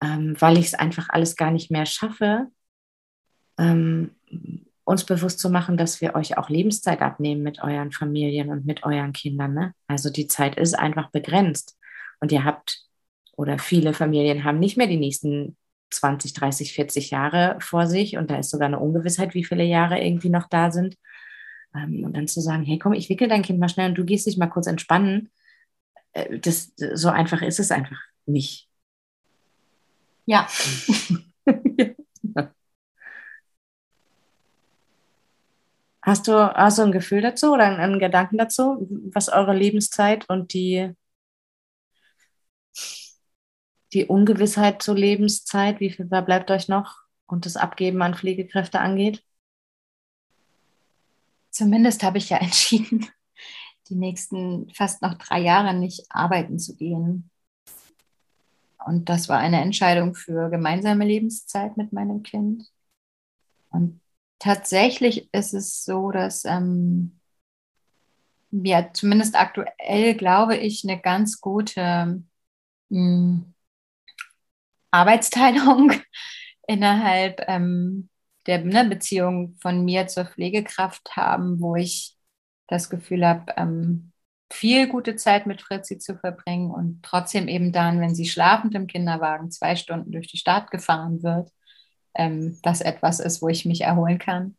ähm, 0.03 0.35
weil 0.39 0.59
ich 0.59 0.67
es 0.67 0.75
einfach 0.75 1.09
alles 1.11 1.37
gar 1.37 1.51
nicht 1.51 1.71
mehr 1.71 1.87
schaffe, 1.87 2.49
ähm, 3.59 4.11
uns 4.85 5.05
bewusst 5.05 5.39
zu 5.39 5.49
machen, 5.49 5.77
dass 5.77 6.01
wir 6.01 6.15
euch 6.15 6.37
auch 6.37 6.51
Lebenszeit 6.51 7.01
abnehmen 7.01 7.43
mit 7.43 7.63
euren 7.63 7.93
Familien 7.93 8.51
und 8.51 8.67
mit 8.67 8.85
euren 8.85 9.13
Kindern. 9.13 9.55
Ne? 9.55 9.75
Also 9.87 10.11
die 10.11 10.27
Zeit 10.27 10.57
ist 10.57 10.79
einfach 10.79 11.11
begrenzt 11.11 11.79
und 12.21 12.33
ihr 12.33 12.45
habt 12.45 12.85
oder 13.37 13.59
viele 13.59 13.95
Familien 13.95 14.45
haben 14.45 14.59
nicht 14.59 14.77
mehr 14.77 14.87
die 14.87 14.99
nächsten 14.99 15.57
20, 15.91 16.35
30, 16.35 16.73
40 16.73 17.11
Jahre 17.11 17.57
vor 17.61 17.87
sich 17.87 18.17
und 18.17 18.31
da 18.31 18.39
ist 18.39 18.51
sogar 18.51 18.67
eine 18.67 18.79
Ungewissheit, 18.81 19.35
wie 19.35 19.45
viele 19.45 19.65
Jahre 19.65 20.01
irgendwie 20.01 20.29
noch 20.29 20.49
da 20.49 20.71
sind. 20.71 20.97
Ähm, 21.75 22.05
und 22.05 22.17
dann 22.17 22.29
zu 22.29 22.41
sagen, 22.41 22.65
hey 22.65 22.79
komm, 22.79 22.93
ich 22.93 23.09
wickel 23.09 23.29
dein 23.29 23.43
Kind 23.43 23.59
mal 23.59 23.69
schnell 23.69 23.91
und 23.91 23.99
du 23.99 24.05
gehst 24.05 24.27
dich 24.27 24.37
mal 24.37 24.47
kurz 24.49 24.67
entspannen, 24.67 25.31
äh, 26.13 26.39
das, 26.39 26.73
so 26.77 27.09
einfach 27.09 27.43
ist 27.43 27.61
es 27.61 27.71
einfach 27.71 28.01
nicht. 28.27 28.69
Ja. 30.27 30.49
Hast 36.05 36.29
du, 36.29 36.35
hast 36.35 36.77
du 36.77 36.83
ein 36.83 36.93
Gefühl 36.93 37.23
dazu 37.23 37.55
oder 37.55 37.65
einen, 37.65 37.81
einen 37.81 37.99
Gedanken 37.99 38.37
dazu, 38.37 38.87
was 39.15 39.31
eure 39.31 39.55
Lebenszeit 39.57 40.29
und 40.29 40.53
die, 40.53 40.93
die 43.95 44.05
Ungewissheit 44.05 44.83
zur 44.83 44.97
Lebenszeit, 44.97 45.81
wie 45.81 45.91
viel 45.91 46.05
bleibt 46.05 46.51
euch 46.51 46.69
noch 46.69 46.99
und 47.27 47.47
das 47.47 47.57
Abgeben 47.57 48.03
an 48.03 48.15
Pflegekräfte 48.15 48.81
angeht? 48.81 49.25
Zumindest 51.55 52.03
habe 52.03 52.19
ich 52.19 52.29
ja 52.29 52.37
entschieden, 52.41 53.07
die 53.89 53.95
nächsten 53.95 54.71
fast 54.75 55.03
noch 55.03 55.15
drei 55.15 55.41
Jahre 55.41 55.75
nicht 55.75 56.07
arbeiten 56.11 56.59
zu 56.59 56.77
gehen. 56.77 57.31
Und 58.85 59.09
das 59.09 59.29
war 59.29 59.39
eine 59.39 59.63
Entscheidung 59.63 60.15
für 60.15 60.51
gemeinsame 60.51 61.07
Lebenszeit 61.07 61.77
mit 61.77 61.93
meinem 61.93 62.23
Kind. 62.23 62.71
Und 63.71 64.01
tatsächlich 64.39 65.33
ist 65.33 65.55
es 65.55 65.85
so, 65.85 66.11
dass 66.11 66.45
ähm, 66.45 67.19
ja, 68.51 68.93
zumindest 68.93 69.37
aktuell 69.37 70.15
glaube 70.15 70.57
ich, 70.57 70.85
eine 70.85 71.01
ganz 71.01 71.41
gute 71.41 72.23
mh, 72.91 72.99
hm, 72.99 73.55
Arbeitsteilung 74.91 75.93
innerhalb 76.67 77.43
ähm, 77.49 78.11
der 78.47 78.65
ne, 78.65 78.85
Beziehung 78.85 79.57
von 79.61 79.85
mir 79.85 80.07
zur 80.07 80.27
Pflegekraft 80.27 81.17
haben, 81.17 81.61
wo 81.61 81.77
ich 81.77 82.17
das 82.69 82.91
Gefühl 82.91 83.27
habe, 83.27 83.53
ähm, 83.57 84.13
viel 84.53 84.89
gute 84.89 85.17
Zeit 85.17 85.47
mit 85.47 85.63
Fritzi 85.63 85.99
zu 85.99 86.17
verbringen 86.17 86.71
und 86.71 87.03
trotzdem 87.03 87.49
eben 87.49 87.73
dann, 87.73 88.01
wenn 88.01 88.15
sie 88.15 88.27
schlafend 88.27 88.75
im 88.75 88.87
Kinderwagen 88.87 89.51
zwei 89.51 89.77
Stunden 89.77 90.13
durch 90.13 90.29
die 90.29 90.39
Stadt 90.39 90.71
gefahren 90.71 91.23
wird, 91.23 91.51
ähm, 92.15 92.59
das 92.63 92.81
etwas 92.81 93.21
ist, 93.21 93.43
wo 93.43 93.49
ich 93.49 93.65
mich 93.65 93.83
erholen 93.83 94.19
kann. 94.19 94.57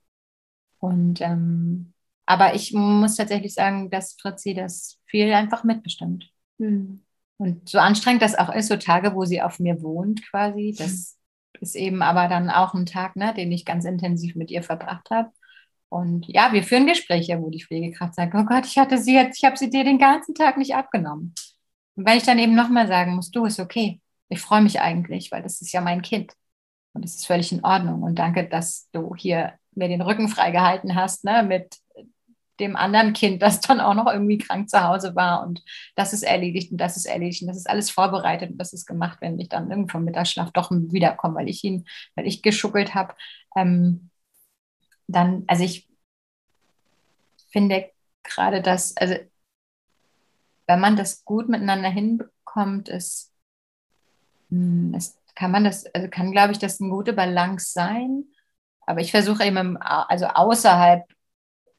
Und 0.80 1.22
ähm, 1.22 1.94
aber 2.26 2.56
ich 2.56 2.74
muss 2.74 3.16
tatsächlich 3.16 3.54
sagen, 3.54 3.90
dass 3.90 4.18
Fritzi 4.20 4.54
das 4.54 5.00
viel 5.06 5.32
einfach 5.34 5.64
mitbestimmt. 5.64 6.32
Mhm. 6.58 7.02
Und 7.38 7.70
so 7.70 7.80
anstrengend 7.80 8.22
das 8.22 8.36
auch 8.36 8.54
ist, 8.54 8.68
so 8.68 8.78
Tage, 8.78 9.14
wo 9.14 9.26
sie 9.26 9.42
auf 9.42 9.60
mir 9.60 9.82
wohnt, 9.82 10.28
quasi, 10.30 10.74
das 10.78 11.18
ist 11.62 11.76
eben 11.76 12.02
aber 12.02 12.28
dann 12.28 12.50
auch 12.50 12.74
ein 12.74 12.86
Tag, 12.86 13.16
ne, 13.16 13.34
den 13.34 13.52
ich 13.52 13.66
ganz 13.66 13.86
intensiv 13.86 14.36
mit 14.36 14.52
ihr 14.52 14.64
verbracht 14.64 15.10
habe. 15.12 15.32
Und 15.90 16.26
ja, 16.28 16.52
wir 16.54 16.64
führen 16.64 16.88
Gespräche, 16.88 17.42
wo 17.42 17.50
die 17.50 17.64
Pflegekraft 17.64 18.16
sagt, 18.16 18.34
oh 18.36 18.44
Gott, 18.44 18.66
ich 18.66 18.78
hatte 18.78 18.98
sie 18.98 19.16
jetzt, 19.16 19.38
ich 19.38 19.46
habe 19.46 19.58
sie 19.58 19.70
dir 19.70 19.84
den 19.84 20.00
ganzen 20.00 20.36
Tag 20.36 20.58
nicht 20.58 20.76
abgenommen. 20.76 21.34
Und 21.96 22.06
wenn 22.06 22.18
ich 22.18 22.24
dann 22.24 22.40
eben 22.40 22.56
nochmal 22.56 22.88
sagen 22.88 23.16
muss, 23.16 23.32
du, 23.32 23.46
ist 23.46 23.60
okay, 23.60 24.02
ich 24.30 24.42
freue 24.42 24.62
mich 24.62 24.82
eigentlich, 24.82 25.32
weil 25.32 25.44
das 25.44 25.62
ist 25.62 25.72
ja 25.72 25.82
mein 25.82 26.02
Kind. 26.02 26.34
Und 26.94 27.04
das 27.06 27.16
ist 27.16 27.28
völlig 27.28 27.52
in 27.52 27.64
Ordnung. 27.64 28.04
Und 28.04 28.20
danke, 28.20 28.48
dass 28.48 28.90
du 28.92 29.16
hier 29.16 29.54
mir 29.74 29.88
den 29.90 30.02
Rücken 30.02 30.28
freigehalten 30.30 30.96
hast, 30.96 31.24
ne, 31.24 31.44
mit 31.44 31.78
dem 32.60 32.76
anderen 32.76 33.14
Kind, 33.14 33.42
das 33.42 33.62
dann 33.62 33.80
auch 33.80 33.94
noch 33.94 34.12
irgendwie 34.12 34.38
krank 34.38 34.70
zu 34.70 34.84
Hause 34.84 35.16
war 35.16 35.44
und 35.44 35.64
das 35.96 36.14
ist 36.14 36.24
erledigt 36.24 36.72
und 36.72 36.78
das 36.78 36.98
ist 36.98 37.06
erledigt 37.06 37.42
und 37.42 37.48
das 37.48 37.58
ist 37.58 37.70
alles 37.70 37.90
vorbereitet 37.90 38.52
und 38.52 38.58
das 38.58 38.74
ist 38.74 38.86
gemacht, 38.86 39.20
wenn 39.22 39.40
ich 39.40 39.50
dann 39.50 39.70
irgendwo 39.70 39.94
vom 39.94 40.06
Mittagsschlaf 40.06 40.52
doch 40.52 40.72
wiederkomme, 40.72 41.36
weil 41.36 41.50
ich 41.50 41.64
ihn, 41.64 41.86
weil 42.16 42.28
ich 42.28 42.42
geschuckelt 42.42 42.96
habe. 42.96 43.14
Ähm, 43.56 44.10
dann, 45.08 45.44
also 45.48 45.64
ich 45.64 45.88
finde 47.52 47.92
gerade 48.24 48.62
das, 48.62 48.96
also 48.98 49.16
wenn 50.68 50.80
man 50.80 50.96
das 50.96 51.24
gut 51.26 51.48
miteinander 51.48 51.90
hinbekommt, 51.90 52.90
ist, 52.90 53.32
hm, 54.50 54.94
ist 54.96 55.18
kann 55.36 55.52
man 55.52 55.66
das, 55.66 55.86
also 55.94 56.08
kann, 56.10 56.32
glaube 56.32 56.54
ich, 56.54 56.60
das 56.60 56.82
eine 56.82 56.90
gute 56.90 57.14
Balance 57.14 57.72
sein. 57.74 58.26
Aber 58.88 59.02
ich 59.02 59.12
versuche 59.12 59.44
eben, 59.44 59.78
also 59.78 60.28
außerhalb 60.28 61.04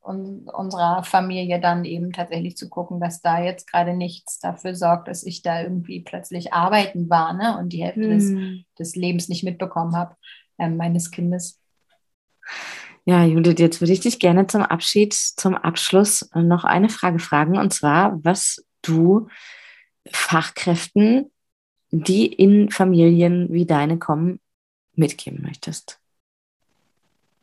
un 0.07 0.49
unserer 0.49 1.03
Familie 1.03 1.61
dann 1.61 1.85
eben 1.85 2.13
tatsächlich 2.13 2.57
zu 2.57 2.69
gucken, 2.69 3.01
dass 3.01 3.21
da 3.21 3.43
jetzt 3.43 3.71
gerade 3.71 3.95
nichts 3.95 4.39
dafür 4.39 4.75
sorgt, 4.75 5.09
dass 5.09 5.25
ich 5.25 5.43
da 5.43 5.63
irgendwie 5.63 6.01
plötzlich 6.01 6.53
arbeiten 6.53 7.11
war 7.11 7.33
ne? 7.35 7.59
und 7.59 7.73
die 7.73 7.83
Hälfte 7.83 8.09
mm. 8.09 8.11
des, 8.11 8.29
hm. 8.31 8.65
des, 8.79 8.97
Lebens 8.97 9.29
nicht 9.29 9.45
mitbekommen 9.45 9.97
habe, 9.97 10.17
äh, 10.59 10.69
meines 10.69 11.11
Kindes. 11.11 11.61
Ja, 13.05 13.25
Judith, 13.25 13.59
jetzt 13.59 13.81
würde 13.81 13.93
ich 13.93 14.01
dich 14.01 14.19
gerne 14.19 14.47
zum 14.47 14.63
Abschied, 14.63 15.15
zum 15.15 15.55
Abschluss 15.55 16.29
noch 16.35 16.65
eine 16.65 16.89
Frage 16.89 17.19
fragen, 17.19 17.59
und 17.59 17.73
zwar, 17.73 18.25
was 18.25 18.65
du 18.83 19.29
Fachkräften, 20.11 21.31
die 21.91 22.27
in 22.27 22.71
Familien 22.71 23.53
wie 23.53 23.67
deine 23.67 23.99
kommen, 23.99 24.41
mitgeben 24.95 25.43
möchtest 25.43 26.01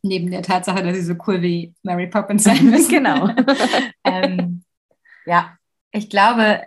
neben 0.03 0.29
der 0.29 0.43
Tatsache, 0.43 0.83
dass 0.83 0.95
sie 0.95 1.03
so 1.03 1.15
cool 1.25 1.41
wie 1.41 1.73
Mary 1.81 2.07
Poppins 2.07 2.43
sein 2.43 2.65
müssen. 2.69 2.89
genau. 2.89 3.29
ähm, 4.03 4.63
ja, 5.25 5.57
ich 5.91 6.09
glaube, 6.09 6.61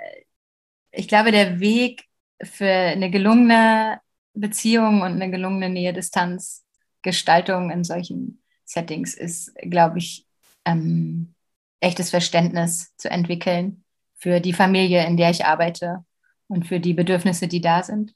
ich 0.91 1.07
glaube, 1.07 1.31
der 1.31 1.61
Weg 1.61 2.05
für 2.43 2.69
eine 2.69 3.11
gelungene 3.11 4.01
Beziehung 4.35 5.03
und 5.03 5.13
eine 5.13 5.31
gelungene 5.31 5.71
Nähe-Distanz-Gestaltung 5.71 7.71
in 7.71 7.85
solchen 7.85 8.43
Settings 8.65 9.15
ist, 9.15 9.55
glaube 9.57 9.99
ich, 9.99 10.27
ähm, 10.65 11.35
echtes 11.81 12.11
Verständnis 12.11 12.95
zu 12.97 13.11
entwickeln 13.11 13.85
für 14.17 14.41
die 14.41 14.53
Familie, 14.53 15.07
in 15.07 15.17
der 15.17 15.31
ich 15.31 15.45
arbeite 15.45 16.05
und 16.49 16.67
für 16.67 16.81
die 16.81 16.95
Bedürfnisse, 16.95 17.49
die 17.49 17.61
da 17.61 17.83
sind. 17.83 18.15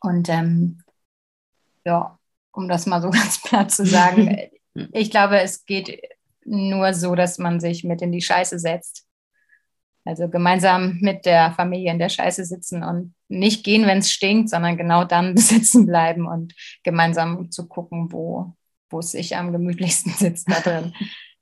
Und 0.00 0.28
ähm, 0.28 0.82
ja, 1.84 2.18
um 2.52 2.68
das 2.68 2.86
mal 2.86 3.02
so 3.02 3.10
ganz 3.10 3.42
platt 3.42 3.70
zu 3.70 3.84
sagen. 3.86 4.36
ich 4.92 5.10
glaube, 5.10 5.40
es 5.40 5.64
geht 5.64 6.00
nur 6.44 6.94
so, 6.94 7.14
dass 7.14 7.38
man 7.38 7.60
sich 7.60 7.84
mit 7.84 8.02
in 8.02 8.12
die 8.12 8.22
Scheiße 8.22 8.58
setzt 8.58 9.06
Also 10.04 10.28
gemeinsam 10.28 10.98
mit 11.00 11.26
der 11.26 11.52
Familie 11.52 11.92
in 11.92 11.98
der 11.98 12.08
Scheiße 12.08 12.44
sitzen 12.44 12.82
und 12.82 13.14
nicht 13.28 13.64
gehen, 13.64 13.86
wenn 13.86 13.98
es 13.98 14.10
stinkt, 14.10 14.50
sondern 14.50 14.76
genau 14.76 15.04
dann 15.04 15.36
sitzen 15.36 15.86
bleiben 15.86 16.26
und 16.26 16.54
gemeinsam 16.82 17.50
zu 17.50 17.68
gucken, 17.68 18.12
wo, 18.12 18.54
wo 18.88 19.00
es 19.00 19.12
sich 19.12 19.36
am 19.36 19.52
gemütlichsten 19.52 20.12
sitzt 20.12 20.50
da 20.50 20.60
drin. 20.60 20.92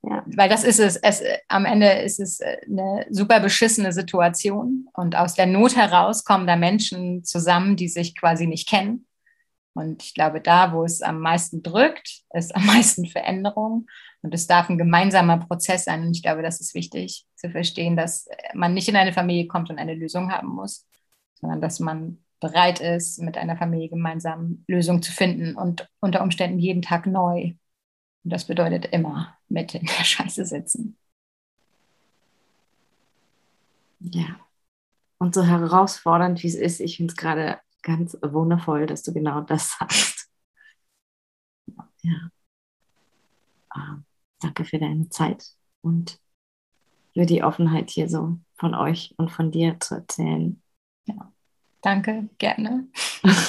Ja. 0.01 0.23
Weil 0.27 0.47
das 0.47 0.63
ist 0.63 0.79
es, 0.79 0.95
es, 0.95 1.21
am 1.49 1.65
Ende 1.65 1.89
ist 1.89 2.19
es 2.19 2.39
eine 2.41 3.05
super 3.09 3.41
beschissene 3.41 3.91
Situation 3.91 4.87
und 4.93 5.15
aus 5.15 5.33
der 5.33 5.45
Not 5.45 5.75
heraus 5.75 6.23
kommen 6.23 6.47
da 6.47 6.55
Menschen 6.55 7.25
zusammen, 7.25 7.75
die 7.75 7.89
sich 7.89 8.15
quasi 8.15 8.47
nicht 8.47 8.69
kennen. 8.69 9.05
Und 9.73 10.03
ich 10.03 10.13
glaube, 10.13 10.41
da, 10.41 10.73
wo 10.73 10.83
es 10.83 11.01
am 11.01 11.19
meisten 11.19 11.63
drückt, 11.63 12.21
ist 12.33 12.55
am 12.55 12.65
meisten 12.67 13.05
Veränderung. 13.05 13.87
Und 14.21 14.33
es 14.33 14.47
darf 14.47 14.69
ein 14.69 14.77
gemeinsamer 14.77 15.37
Prozess 15.37 15.85
sein. 15.85 16.03
Und 16.03 16.15
ich 16.15 16.23
glaube, 16.23 16.41
das 16.41 16.59
ist 16.59 16.73
wichtig 16.73 17.25
zu 17.35 17.49
verstehen, 17.49 17.95
dass 17.95 18.27
man 18.53 18.73
nicht 18.73 18.89
in 18.89 18.95
eine 18.95 19.13
Familie 19.13 19.47
kommt 19.47 19.69
und 19.69 19.79
eine 19.79 19.95
Lösung 19.95 20.31
haben 20.31 20.49
muss, 20.49 20.87
sondern 21.35 21.61
dass 21.61 21.79
man 21.79 22.23
bereit 22.39 22.79
ist, 22.79 23.19
mit 23.19 23.37
einer 23.37 23.57
Familie 23.57 23.89
gemeinsam 23.89 24.63
Lösungen 24.67 25.01
zu 25.01 25.11
finden 25.11 25.55
und 25.55 25.89
unter 25.99 26.21
Umständen 26.21 26.59
jeden 26.59 26.81
Tag 26.81 27.05
neu. 27.05 27.53
Und 28.23 28.33
das 28.33 28.45
bedeutet 28.45 28.87
immer 28.87 29.37
mit 29.47 29.75
in 29.75 29.85
der 29.85 30.03
Scheiße 30.03 30.45
sitzen. 30.45 30.97
Ja. 33.99 34.39
Und 35.17 35.35
so 35.35 35.43
herausfordernd, 35.43 36.41
wie 36.43 36.47
es 36.47 36.55
ist, 36.55 36.79
ich 36.79 36.97
finde 36.97 37.11
es 37.11 37.17
gerade 37.17 37.59
ganz 37.81 38.17
wundervoll, 38.21 38.85
dass 38.85 39.03
du 39.03 39.13
genau 39.13 39.41
das 39.41 39.77
sagst. 39.79 40.29
Ja. 42.01 42.29
Ah, 43.69 43.97
danke 44.39 44.65
für 44.65 44.79
deine 44.79 45.09
Zeit 45.09 45.45
und 45.81 46.19
für 47.13 47.25
die 47.25 47.43
Offenheit 47.43 47.89
hier 47.89 48.09
so 48.09 48.39
von 48.55 48.73
euch 48.75 49.13
und 49.17 49.29
von 49.31 49.51
dir 49.51 49.79
zu 49.79 49.95
erzählen. 49.95 50.61
Ja. 51.05 51.33
Danke, 51.81 52.29
gerne. 52.37 52.87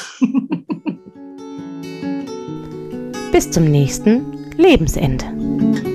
Bis 3.33 3.51
zum 3.51 3.65
nächsten 3.65 4.53
Lebensende. 4.57 5.90